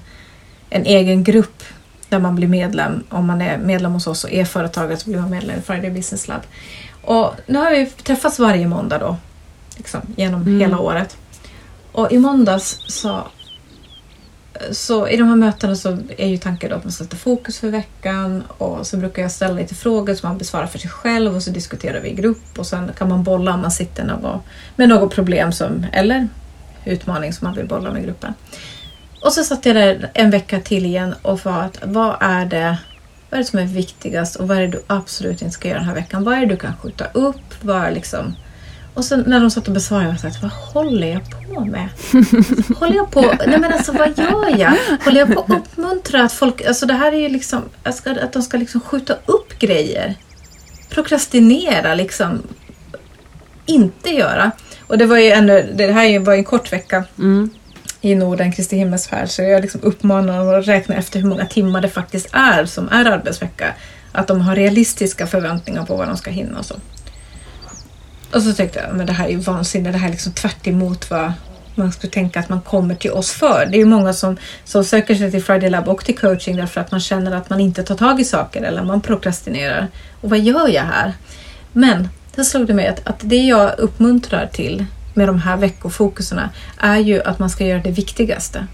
en 0.70 0.86
egen 0.86 1.24
grupp 1.24 1.64
där 2.10 2.20
man 2.20 2.36
blir 2.36 2.48
medlem. 2.48 3.04
Om 3.10 3.28
man 3.28 3.42
är 3.42 3.58
medlem 3.58 3.92
hos 3.92 4.08
oss 4.08 4.24
och 4.24 4.32
är 4.32 4.46
företagare 4.46 4.98
så 4.98 5.10
blir 5.10 5.20
man 5.20 5.30
medlem 5.30 5.60
i 5.60 5.62
Friday 5.62 5.92
Business 5.92 6.28
Lab. 6.28 6.42
Och 7.02 7.34
nu 7.46 7.60
har 7.60 7.72
vi 7.72 7.86
träffats 7.86 8.40
varje 8.40 8.68
måndag 8.68 8.98
då, 8.98 9.18
liksom, 9.78 10.02
genom 10.16 10.42
Mm. 10.42 10.60
hela 10.60 10.80
året. 10.80 11.18
Och 11.92 12.12
i 12.12 12.18
måndags 12.18 12.80
sa 12.88 13.28
så 14.72 15.08
i 15.08 15.18
de 15.18 15.28
här 15.28 15.36
mötena 15.36 15.76
så 15.76 15.98
är 16.18 16.28
ju 16.28 16.38
tanken 16.38 16.70
då 16.70 16.76
att 16.76 16.84
man 16.84 16.92
sätter 16.92 17.18
fokus 17.18 17.60
för 17.60 17.70
veckan 17.70 18.44
och 18.48 18.88
så 18.88 18.98
brukar 18.98 19.22
jag 19.22 19.32
ställa 19.32 19.54
lite 19.54 19.76
frågor 19.76 20.16
som 20.16 20.30
man 20.30 20.38
besvarar 20.38 20.68
för 20.68 20.80
sig 20.80 20.90
själv 20.90 21.36
och 21.36 21.44
så 21.44 21.50
diskuterar 21.50 22.00
vi 22.00 22.10
i 22.10 22.14
grupp 22.14 22.60
och 22.60 22.68
sen 22.68 22.92
kan 22.98 23.10
man 23.10 23.24
bolla 23.24 23.54
om 23.54 23.62
man 23.62 23.72
sitter 23.72 24.04
något, 24.04 24.42
med 24.76 24.90
något 24.90 25.16
problem 25.16 25.52
som, 25.52 25.86
eller 25.92 26.28
utmaning 26.86 27.34
som 27.34 27.48
man 27.48 27.56
vill 27.56 27.68
bolla 27.68 27.92
med 27.92 28.04
gruppen. 28.04 28.34
Och 29.22 29.34
så 29.34 29.44
satt 29.44 29.66
jag 29.66 29.76
där 29.76 30.12
en 30.14 30.30
vecka 30.30 30.60
till 30.60 30.86
igen 30.86 31.16
och 31.22 31.40
sa 31.40 31.52
att 31.52 31.80
vad 31.84 32.18
är 32.20 32.46
det 32.46 32.78
vad 33.30 33.40
är 33.40 33.44
det 33.44 33.50
som 33.50 33.60
är 33.60 33.66
viktigast 33.66 34.36
och 34.36 34.48
vad 34.48 34.58
är 34.58 34.62
det 34.62 34.68
du 34.68 34.84
absolut 34.88 35.42
inte 35.42 35.54
ska 35.54 35.68
göra 35.68 35.80
den 35.80 35.88
här 35.88 35.96
veckan? 35.96 36.24
Vad 36.24 36.34
är 36.34 36.40
det 36.40 36.46
du 36.46 36.58
kan 36.58 36.78
skjuta 36.78 37.06
upp? 37.14 37.62
Vad 37.62 37.84
är 37.84 37.92
liksom... 37.92 38.36
Och 38.94 39.06
sen 39.06 39.24
när 39.28 39.40
de 39.40 39.52
satt 39.52 39.68
och 39.68 39.74
besvarade 39.74 40.18
jag 40.24 40.34
sa 40.34 40.40
vad 40.42 40.52
håller 40.52 41.08
jag 41.08 41.22
på 41.30 41.66
med? 41.66 41.90
håller 42.80 42.96
jag 42.96 43.12
på... 43.12 43.22
Nej 43.48 43.60
men 43.60 43.74
alltså 43.74 43.92
vad 43.92 44.18
gör 44.18 44.60
jag? 44.60 44.74
Håller 45.06 45.20
jag 45.20 45.34
på 45.34 45.40
att 45.40 45.50
uppmuntra 45.50 46.24
att 46.24 46.34
folk... 46.34 46.66
Alltså 46.66 46.86
det 46.86 46.94
här 46.94 47.12
är 47.12 47.20
ju 47.20 47.30
liksom... 47.30 47.62
Att 47.84 48.34
de 48.34 48.42
ska 48.42 48.58
liksom 48.58 48.82
skjuta 48.82 49.14
upp 49.26 49.60
grejer. 49.60 50.16
Prokrastinera 50.90 51.96
liksom. 51.96 52.42
Inte 53.66 54.10
göra. 54.10 54.52
Och 54.88 54.98
det 54.98 55.06
var 55.06 55.18
ju 55.18 55.32
ändå... 55.32 55.62
Det 55.74 55.92
här 55.92 56.20
var 56.20 56.34
ju 56.34 56.40
en 56.40 56.46
kort 56.46 56.74
vecka. 56.74 57.04
Mm 57.18 57.50
i 58.04 58.16
Norden, 58.16 58.52
Kristi 58.52 58.78
himmelsfärd. 58.78 59.30
Så 59.30 59.42
jag 59.42 59.62
liksom 59.62 59.82
uppmanar 59.84 60.38
dem 60.38 60.60
att 60.60 60.68
räkna 60.68 60.96
efter 60.96 61.20
hur 61.20 61.28
många 61.28 61.46
timmar 61.46 61.82
det 61.82 61.90
faktiskt 61.90 62.30
är 62.32 62.66
som 62.66 62.90
är 62.90 63.06
arbetsvecka. 63.06 63.74
Att 64.12 64.28
de 64.28 64.42
har 64.42 64.56
realistiska 64.56 65.28
förväntningar 65.28 65.86
på 65.86 65.96
vad 65.96 66.08
de 66.08 66.18
ska 66.18 66.32
hinna 66.32 66.60
och 66.60 66.66
så. 66.66 66.76
Och 68.34 68.42
så 68.42 68.54
tänkte 68.54 68.80
jag, 68.80 68.98
men 68.98 69.06
det 69.06 69.14
här 69.14 69.26
är 69.26 69.30
ju 69.30 69.38
vansinne. 69.38 69.92
Det 69.92 69.98
här 69.98 70.08
är 70.08 70.12
liksom 70.12 70.32
tvärt 70.32 70.68
vad 71.10 71.34
man 71.76 71.92
skulle 71.92 72.12
tänka 72.12 72.40
att 72.40 72.50
man 72.50 72.62
kommer 72.62 72.96
till 72.96 73.12
oss 73.12 73.32
för. 73.32 73.68
Det 73.72 73.78
är 73.78 73.80
ju 73.80 73.86
många 73.86 74.14
som, 74.14 74.38
som 74.66 74.84
söker 74.84 75.16
sig 75.16 75.32
till 75.32 75.44
Friday 75.44 75.70
Lab 75.70 75.88
och 75.88 76.06
till 76.06 76.18
coaching 76.18 76.58
därför 76.58 76.82
att 76.82 76.92
man 76.92 77.00
känner 77.00 77.32
att 77.32 77.50
man 77.50 77.60
inte 77.60 77.84
tar 77.84 77.96
tag 77.96 78.20
i 78.20 78.24
saker 78.24 78.62
eller 78.62 78.84
man 78.84 79.02
prokrastinerar. 79.02 79.88
Och 80.22 80.30
vad 80.30 80.40
gör 80.40 80.68
jag 80.68 80.84
här? 80.84 81.14
Men 81.72 82.10
sen 82.36 82.46
slog 82.46 82.68
det 82.68 82.74
mig 82.74 82.88
att, 82.88 83.08
att 83.08 83.20
det 83.20 83.44
jag 83.44 83.80
uppmuntrar 83.80 84.50
till 84.54 84.86
med 85.14 85.28
de 85.28 85.40
här 85.40 85.58
veckofokuserna 85.58 86.50
är 86.78 86.98
ju 86.98 87.24
att 87.24 87.40
man 87.40 87.50
ska 87.50 87.66
göra 87.66 87.82
det 87.82 87.92
viktigaste. 87.92 88.68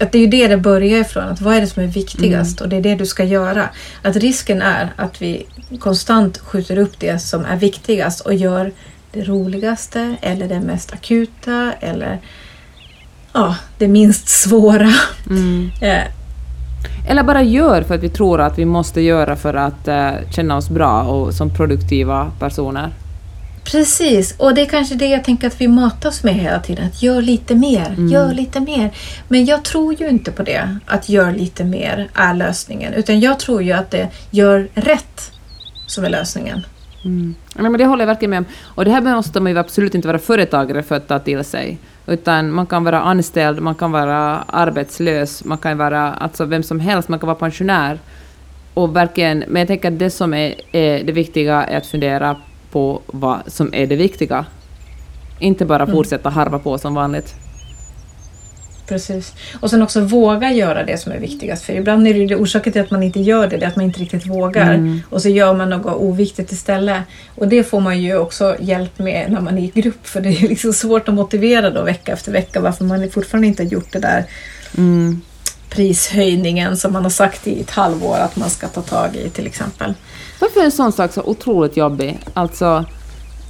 Att 0.00 0.12
det 0.12 0.18
är 0.18 0.20
ju 0.20 0.26
det 0.26 0.48
det 0.48 0.56
börjar 0.56 1.00
ifrån, 1.00 1.24
att 1.24 1.40
vad 1.40 1.54
är 1.54 1.60
det 1.60 1.66
som 1.66 1.82
är 1.82 1.86
viktigast 1.86 2.60
mm. 2.60 2.64
och 2.64 2.70
det 2.70 2.76
är 2.76 2.80
det 2.80 2.94
du 2.94 3.06
ska 3.06 3.24
göra. 3.24 3.68
Att 4.02 4.16
risken 4.16 4.62
är 4.62 4.92
att 4.96 5.22
vi 5.22 5.46
konstant 5.80 6.38
skjuter 6.38 6.78
upp 6.78 6.98
det 6.98 7.18
som 7.18 7.44
är 7.44 7.56
viktigast 7.56 8.20
och 8.20 8.34
gör 8.34 8.72
det 9.12 9.24
roligaste 9.24 10.16
eller 10.22 10.48
det 10.48 10.60
mest 10.60 10.92
akuta 10.92 11.72
eller 11.80 12.20
ja, 13.32 13.56
det 13.78 13.88
minst 13.88 14.28
svåra. 14.28 14.92
Mm. 15.30 15.70
Eh. 15.80 16.04
Eller 17.08 17.22
bara 17.22 17.42
gör 17.42 17.82
för 17.82 17.94
att 17.94 18.02
vi 18.02 18.08
tror 18.08 18.40
att 18.40 18.58
vi 18.58 18.64
måste 18.64 19.00
göra 19.00 19.36
för 19.36 19.54
att 19.54 19.88
uh, 19.88 20.30
känna 20.30 20.56
oss 20.56 20.68
bra 20.68 21.02
och 21.02 21.34
som 21.34 21.50
produktiva 21.50 22.30
personer. 22.38 22.90
Precis, 23.64 24.34
och 24.36 24.54
det 24.54 24.62
är 24.62 24.66
kanske 24.66 24.94
det 24.94 25.06
jag 25.06 25.24
tänker 25.24 25.46
att 25.46 25.60
vi 25.60 25.68
matas 25.68 26.24
med 26.24 26.34
hela 26.34 26.60
tiden. 26.60 26.86
Att 26.86 27.02
gör 27.02 27.22
lite 27.22 27.54
mer, 27.54 27.86
mm. 27.86 28.08
gör 28.08 28.34
lite 28.34 28.60
mer. 28.60 28.90
Men 29.28 29.44
jag 29.44 29.64
tror 29.64 29.94
ju 30.00 30.08
inte 30.08 30.32
på 30.32 30.42
det, 30.42 30.78
att 30.86 31.08
gör 31.08 31.32
lite 31.32 31.64
mer 31.64 32.08
är 32.14 32.34
lösningen. 32.34 32.94
Utan 32.94 33.20
jag 33.20 33.38
tror 33.38 33.62
ju 33.62 33.72
att 33.72 33.90
det 33.90 34.08
gör 34.30 34.68
rätt 34.74 35.32
som 35.86 36.04
är 36.04 36.10
lösningen. 36.10 36.66
Mm. 37.04 37.34
Nej, 37.54 37.70
men 37.70 37.78
det 37.78 37.84
håller 37.84 38.02
jag 38.02 38.06
verkligen 38.06 38.30
med 38.30 38.38
om. 38.38 38.44
Och 38.64 38.84
det 38.84 38.90
här 38.90 39.00
måste 39.00 39.40
man 39.40 39.52
ju 39.52 39.58
absolut 39.58 39.94
inte 39.94 40.08
vara 40.08 40.18
företagare 40.18 40.82
för 40.82 40.94
att 40.94 41.08
ta 41.08 41.18
till 41.18 41.44
sig. 41.44 41.78
Utan 42.06 42.50
man 42.50 42.66
kan 42.66 42.84
vara 42.84 43.00
anställd, 43.00 43.60
man 43.60 43.74
kan 43.74 43.92
vara 43.92 44.42
arbetslös, 44.42 45.44
man 45.44 45.58
kan 45.58 45.78
vara 45.78 46.12
alltså 46.12 46.44
vem 46.44 46.62
som 46.62 46.80
helst, 46.80 47.08
man 47.08 47.18
kan 47.18 47.26
vara 47.26 47.38
pensionär. 47.38 47.98
Och 48.74 48.96
verkligen, 48.96 49.44
men 49.48 49.60
jag 49.60 49.68
tänker 49.68 49.92
att 49.92 49.98
det 49.98 50.10
som 50.10 50.34
är, 50.34 50.54
är 50.72 51.04
det 51.04 51.12
viktiga 51.12 51.64
är 51.64 51.78
att 51.78 51.86
fundera 51.86 52.36
på 52.74 53.02
vad 53.06 53.40
som 53.46 53.74
är 53.74 53.86
det 53.86 53.96
viktiga. 53.96 54.46
Inte 55.38 55.64
bara 55.64 55.82
mm. 55.82 55.94
fortsätta 55.94 56.28
harva 56.30 56.58
på 56.58 56.78
som 56.78 56.94
vanligt. 56.94 57.34
Precis. 58.86 59.32
Och 59.60 59.70
sen 59.70 59.82
också 59.82 60.00
våga 60.00 60.52
göra 60.52 60.84
det 60.84 60.98
som 60.98 61.12
är 61.12 61.18
viktigast. 61.18 61.64
För 61.64 61.72
ibland 61.72 62.08
är 62.08 62.14
det, 62.14 62.26
det 62.26 62.36
orsaken 62.36 62.72
till 62.72 62.82
att 62.82 62.90
man 62.90 63.02
inte 63.02 63.20
gör 63.20 63.48
det, 63.48 63.56
det 63.56 63.64
är 63.64 63.68
att 63.68 63.76
man 63.76 63.84
inte 63.84 64.00
riktigt 64.00 64.26
vågar. 64.26 64.74
Mm. 64.74 65.02
Och 65.10 65.22
så 65.22 65.28
gör 65.28 65.54
man 65.54 65.70
något 65.70 65.96
oviktigt 65.96 66.52
istället. 66.52 67.02
Och 67.34 67.48
det 67.48 67.64
får 67.64 67.80
man 67.80 68.02
ju 68.02 68.18
också 68.18 68.56
hjälp 68.60 68.98
med 68.98 69.32
när 69.32 69.40
man 69.40 69.58
är 69.58 69.62
i 69.62 69.80
grupp. 69.80 70.06
För 70.06 70.20
det 70.20 70.28
är 70.28 70.48
liksom 70.48 70.72
svårt 70.72 71.08
att 71.08 71.14
motivera 71.14 71.70
då 71.70 71.82
vecka 71.82 72.12
efter 72.12 72.32
vecka 72.32 72.60
varför 72.60 72.84
man 72.84 73.10
fortfarande 73.10 73.46
inte 73.46 73.62
har 73.62 73.70
gjort 73.70 73.92
det 73.92 73.98
där 73.98 74.24
mm. 74.76 75.20
prishöjningen 75.68 76.76
som 76.76 76.92
man 76.92 77.02
har 77.02 77.10
sagt 77.10 77.46
i 77.46 77.60
ett 77.60 77.70
halvår 77.70 78.16
att 78.16 78.36
man 78.36 78.50
ska 78.50 78.68
ta 78.68 78.82
tag 78.82 79.16
i 79.16 79.30
till 79.30 79.46
exempel. 79.46 79.94
Varför 80.40 80.60
är 80.60 80.64
en 80.64 80.72
sån 80.72 80.92
sak 80.92 81.12
så 81.12 81.22
otroligt 81.22 81.76
jobbig? 81.76 82.18
Alltså 82.34 82.84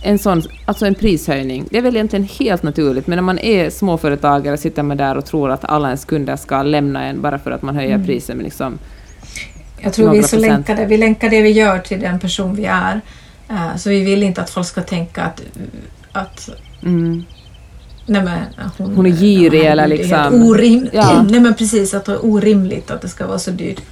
en, 0.03 0.18
sån, 0.18 0.42
alltså 0.66 0.87
en 0.87 0.94
prishöjning. 0.94 1.66
Det 1.70 1.79
är 1.79 1.83
väl 1.83 1.97
egentligen 1.97 2.29
helt 2.38 2.62
naturligt, 2.62 3.07
men 3.07 3.16
när 3.16 3.23
man 3.23 3.38
är 3.38 3.70
småföretagare 3.70 4.57
sitter 4.57 4.83
man 4.83 4.97
där 4.97 5.16
och 5.16 5.25
tror 5.25 5.51
att 5.51 5.64
alla 5.64 5.88
ens 5.88 6.05
kunder 6.05 6.37
ska 6.37 6.62
lämna 6.62 7.05
en 7.05 7.23
bara 7.23 7.38
för 7.38 7.51
att 7.51 7.62
man 7.62 7.75
höjer 7.77 7.94
mm. 7.94 8.07
priset 8.07 8.37
med 8.37 8.44
liksom 8.44 8.79
Jag 9.81 9.92
tror 9.92 10.11
vi 10.11 10.18
är 10.18 10.23
så 10.23 10.38
länkade. 10.38 10.87
Vi 10.87 10.97
länkar 10.97 11.31
det 11.31 11.42
vi 11.42 11.51
gör 11.51 11.79
till 11.79 12.01
den 12.01 12.20
person 12.20 12.55
vi 12.57 12.64
är. 12.64 13.01
Uh, 13.51 13.77
så 13.77 13.90
vi 13.90 14.05
vill 14.05 14.23
inte 14.23 14.40
att 14.40 14.51
folk 14.51 14.66
ska 14.66 14.83
tänka 14.83 15.23
att, 15.23 15.42
att 16.12 16.49
mm. 16.83 17.25
Nej, 18.07 18.23
men, 18.23 18.70
hon, 18.79 18.94
hon 18.97 19.07
är 19.07 19.11
girig 19.11 19.64
eller 19.64 19.87
liksom... 19.87 20.42
Orim, 20.42 20.88
ja. 20.92 21.23
Nej 21.23 21.40
men 21.40 21.55
precis, 21.55 21.94
att 21.94 22.05
det 22.05 22.12
är 22.12 22.25
orimligt 22.25 22.90
att 22.90 23.03
det 23.03 23.09
ska 23.09 23.27
vara 23.27 23.38
så 23.38 23.51
dyrt. 23.51 23.83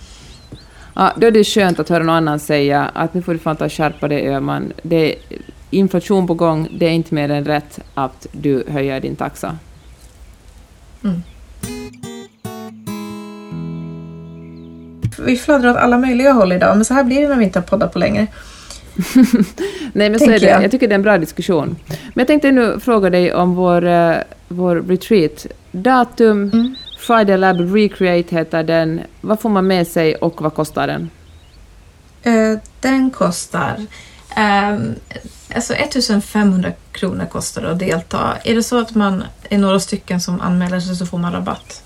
Ja, 0.94 1.12
då 1.16 1.26
är 1.26 1.30
det 1.30 1.44
skönt 1.44 1.80
att 1.80 1.88
höra 1.88 2.02
någon 2.02 2.14
annan 2.14 2.38
säga 2.38 2.90
att 2.94 3.14
nu 3.14 3.22
får 3.22 3.32
du 3.32 3.38
fan 3.38 3.56
ta 3.56 3.64
och 3.64 3.72
skärpa 3.72 4.08
dig 4.08 4.28
Öhman. 4.28 4.72
Det 4.82 5.12
är 5.12 5.14
inflation 5.70 6.26
på 6.26 6.34
gång, 6.34 6.68
det 6.78 6.86
är 6.86 6.90
inte 6.90 7.14
mer 7.14 7.30
än 7.30 7.44
rätt 7.44 7.80
att 7.94 8.26
du 8.32 8.64
höjer 8.68 9.00
din 9.00 9.16
taxa. 9.16 9.58
Mm. 11.04 11.22
Vi 15.26 15.36
fladdrar 15.36 15.70
åt 15.70 15.76
alla 15.76 15.98
möjliga 15.98 16.32
håll 16.32 16.52
idag, 16.52 16.76
men 16.76 16.84
så 16.84 16.94
här 16.94 17.04
blir 17.04 17.20
det 17.20 17.28
när 17.28 17.36
vi 17.36 17.44
inte 17.44 17.58
har 17.58 17.64
poddat 17.64 17.92
på 17.92 17.98
länge. 17.98 18.26
Nej, 19.92 20.10
men 20.10 20.18
så 20.18 20.30
är 20.30 20.40
det. 20.40 20.46
Jag. 20.46 20.64
jag. 20.64 20.70
tycker 20.70 20.88
det 20.88 20.92
är 20.92 20.98
en 20.98 21.02
bra 21.02 21.18
diskussion. 21.18 21.76
Men 21.88 21.98
jag 22.14 22.26
tänkte 22.26 22.52
nu 22.52 22.80
fråga 22.80 23.10
dig 23.10 23.34
om 23.34 23.54
vår, 23.54 23.84
uh, 23.84 24.16
vår 24.48 24.76
retreat. 24.88 25.46
Datum, 25.70 26.50
mm. 26.52 26.74
Friday 27.02 27.36
Lab 27.36 27.60
Recreate 27.60 28.36
heter 28.36 28.62
den. 28.62 29.00
Vad 29.20 29.40
får 29.40 29.48
man 29.48 29.66
med 29.66 29.88
sig 29.88 30.14
och 30.14 30.42
vad 30.42 30.54
kostar 30.54 30.86
den? 30.86 31.10
Uh, 32.26 32.58
den 32.80 33.10
kostar 33.10 33.86
um, 34.36 34.94
alltså 35.54 35.74
1500 35.74 36.72
kronor 36.92 37.26
kostar 37.26 37.62
det 37.62 37.70
att 37.70 37.78
delta. 37.78 38.36
Är 38.44 38.54
det 38.54 38.62
så 38.62 38.80
att 38.80 38.94
man 38.94 39.24
är 39.48 39.58
några 39.58 39.80
stycken 39.80 40.20
som 40.20 40.40
anmäler 40.40 40.80
sig 40.80 40.96
så 40.96 41.06
får 41.06 41.18
man 41.18 41.32
rabatt. 41.32 41.82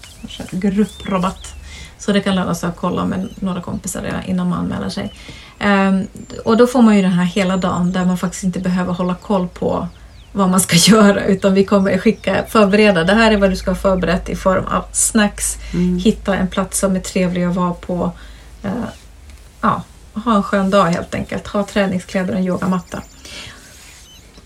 Grupprabatt. 0.50 1.54
Så 1.98 2.12
det 2.12 2.20
kan 2.20 2.34
löna 2.34 2.54
sig 2.54 2.68
att 2.68 2.76
kolla 2.76 3.04
med 3.04 3.28
några 3.34 3.60
kompisar 3.60 4.22
innan 4.26 4.48
man 4.48 4.58
anmäler 4.58 4.88
sig. 4.88 5.12
Um, 5.64 6.06
och 6.44 6.56
då 6.56 6.66
får 6.66 6.82
man 6.82 6.96
ju 6.96 7.02
den 7.02 7.12
här 7.12 7.24
hela 7.24 7.56
dagen 7.56 7.92
där 7.92 8.04
man 8.04 8.18
faktiskt 8.18 8.44
inte 8.44 8.60
behöver 8.60 8.92
hålla 8.92 9.14
koll 9.14 9.48
på 9.48 9.88
vad 10.36 10.48
man 10.48 10.60
ska 10.60 10.76
göra 10.92 11.24
utan 11.24 11.54
vi 11.54 11.64
kommer 11.64 11.98
skicka, 11.98 12.44
förbereda. 12.48 13.04
Det 13.04 13.14
här 13.14 13.32
är 13.32 13.36
vad 13.36 13.50
du 13.50 13.56
ska 13.56 13.70
ha 13.70 13.76
förberett 13.76 14.28
i 14.28 14.36
form 14.36 14.64
av 14.64 14.84
snacks, 14.92 15.56
mm. 15.74 15.98
hitta 15.98 16.36
en 16.36 16.48
plats 16.48 16.78
som 16.78 16.96
är 16.96 17.00
trevlig 17.00 17.44
att 17.44 17.54
vara 17.54 17.74
på. 17.74 18.12
Uh, 18.64 18.70
ja, 19.60 19.82
ha 20.12 20.36
en 20.36 20.42
skön 20.42 20.70
dag 20.70 20.84
helt 20.84 21.14
enkelt. 21.14 21.46
Ha 21.46 21.64
träningskläder 21.64 22.32
och 22.32 22.38
en 22.38 22.44
yogamatta. 22.44 23.02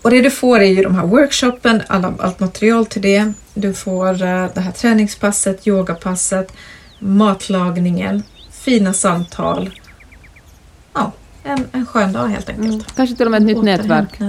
Och 0.01 0.11
det 0.11 0.21
du 0.21 0.31
får 0.31 0.59
är 0.59 0.65
ju 0.65 0.83
de 0.83 0.95
här 0.95 1.05
workshopen, 1.05 1.81
alla, 1.87 2.13
allt 2.19 2.39
material 2.39 2.85
till 2.85 3.01
det. 3.01 3.33
Du 3.53 3.73
får 3.73 4.13
uh, 4.13 4.47
det 4.53 4.61
här 4.61 4.71
träningspasset, 4.71 5.67
yogapasset, 5.67 6.53
matlagningen, 6.99 8.23
fina 8.51 8.93
samtal. 8.93 9.69
Ja, 10.93 11.11
en, 11.43 11.67
en 11.71 11.85
skön 11.85 12.13
dag 12.13 12.27
helt 12.27 12.49
enkelt. 12.49 12.67
Mm. 12.67 12.83
Kanske 12.95 13.15
till 13.15 13.25
och 13.25 13.31
med 13.31 13.41
ett 13.41 13.47
nytt 13.47 13.63
nätverk. 13.63 14.19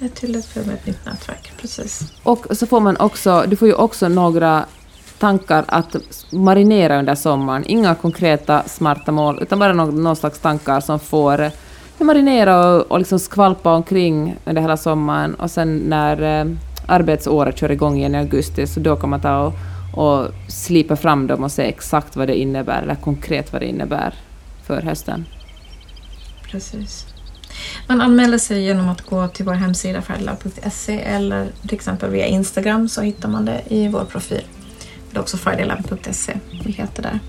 Det 0.00 0.22
är 0.22 0.66
med 0.66 0.74
ett 0.74 0.86
nytt 0.86 1.06
nätverk, 1.06 1.52
precis. 1.56 2.12
Och 2.22 2.46
så 2.50 2.66
får 2.66 2.80
man 2.80 2.96
också, 2.96 3.44
du 3.48 3.56
får 3.56 3.68
ju 3.68 3.74
också 3.74 4.08
några 4.08 4.64
tankar 5.18 5.64
att 5.68 5.96
marinera 6.30 6.98
under 6.98 7.14
sommaren. 7.14 7.64
Inga 7.66 7.94
konkreta 7.94 8.62
smarta 8.66 9.12
mål, 9.12 9.38
utan 9.42 9.58
bara 9.58 9.72
någon, 9.72 10.02
någon 10.02 10.16
slags 10.16 10.38
tankar 10.38 10.80
som 10.80 11.00
får 11.00 11.50
marinera 11.98 12.66
och, 12.66 12.92
och 12.92 12.98
liksom 12.98 13.18
skvalpa 13.18 13.74
omkring 13.74 14.36
under 14.44 14.62
hela 14.62 14.76
sommaren. 14.76 15.34
Och 15.34 15.50
sen 15.50 15.76
när 15.76 16.40
eh, 16.40 16.52
arbetsåret 16.86 17.58
kör 17.58 17.70
igång 17.70 17.98
igen 17.98 18.14
i 18.14 18.18
augusti, 18.18 18.66
så 18.66 18.80
då 18.80 18.96
kan 18.96 19.10
man 19.10 19.20
ta 19.20 19.38
och, 19.38 19.54
och 19.94 20.28
slipa 20.48 20.96
fram 20.96 21.26
dem 21.26 21.44
och 21.44 21.52
se 21.52 21.62
exakt 21.62 22.16
vad 22.16 22.28
det 22.28 22.34
innebär, 22.34 22.82
eller 22.82 22.94
konkret 22.94 23.52
vad 23.52 23.62
det 23.62 23.66
innebär 23.66 24.14
för 24.66 24.82
hösten. 24.82 25.26
Precis. 26.50 27.06
Man 27.86 28.00
anmäler 28.00 28.38
sig 28.38 28.62
genom 28.62 28.88
att 28.88 29.00
gå 29.00 29.28
till 29.28 29.44
vår 29.44 29.52
hemsida 29.52 30.02
fridaylab.se 30.02 31.00
eller 31.00 31.48
till 31.62 31.74
exempel 31.74 32.10
via 32.10 32.26
Instagram 32.26 32.88
så 32.88 33.00
hittar 33.00 33.28
man 33.28 33.44
det 33.44 33.60
i 33.68 33.88
vår 33.88 34.04
profil. 34.04 34.42
Det 35.10 35.16
är 35.16 35.20
också 35.20 35.36
fridaylab.se 35.36 36.32
vi 36.64 36.72
heter 36.72 37.02
där. 37.02 37.20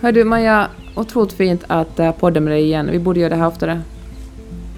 Hör 0.00 0.12
du 0.12 0.24
Maja, 0.24 0.68
otroligt 0.94 1.32
fint 1.32 1.64
att 1.66 2.00
uh, 2.00 2.12
podda 2.12 2.40
med 2.40 2.52
dig 2.52 2.62
igen. 2.62 2.88
Vi 2.90 2.98
borde 2.98 3.20
göra 3.20 3.30
det 3.30 3.36
här 3.36 3.46
oftare. 3.46 3.82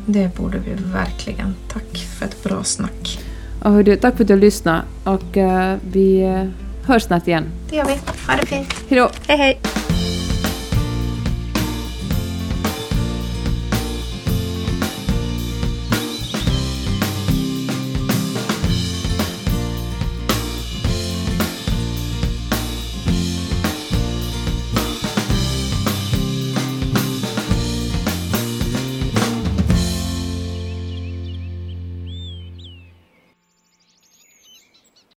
Det 0.06 0.36
borde 0.36 0.58
vi 0.58 0.74
verkligen. 0.92 1.54
Tack 1.68 1.98
för 2.18 2.26
ett 2.26 2.44
bra 2.44 2.64
snack. 2.64 3.18
Och 3.62 3.72
hör 3.72 3.82
du, 3.82 3.96
tack 3.96 4.16
för 4.16 4.24
att 4.24 4.28
du 4.28 4.36
lyssnade 4.36 4.82
och 5.04 5.36
uh, 5.36 5.74
vi 5.92 6.22
uh, 6.22 6.50
hörs 6.86 7.02
snart 7.02 7.28
igen. 7.28 7.44
Det 7.70 7.76
gör 7.76 7.84
vi. 7.84 8.00
Ha 8.26 8.36
det 8.40 8.46
fint. 8.46 8.74
Hej 8.88 8.98
då. 8.98 9.10
Hej 9.26 9.38
hej. 9.38 9.81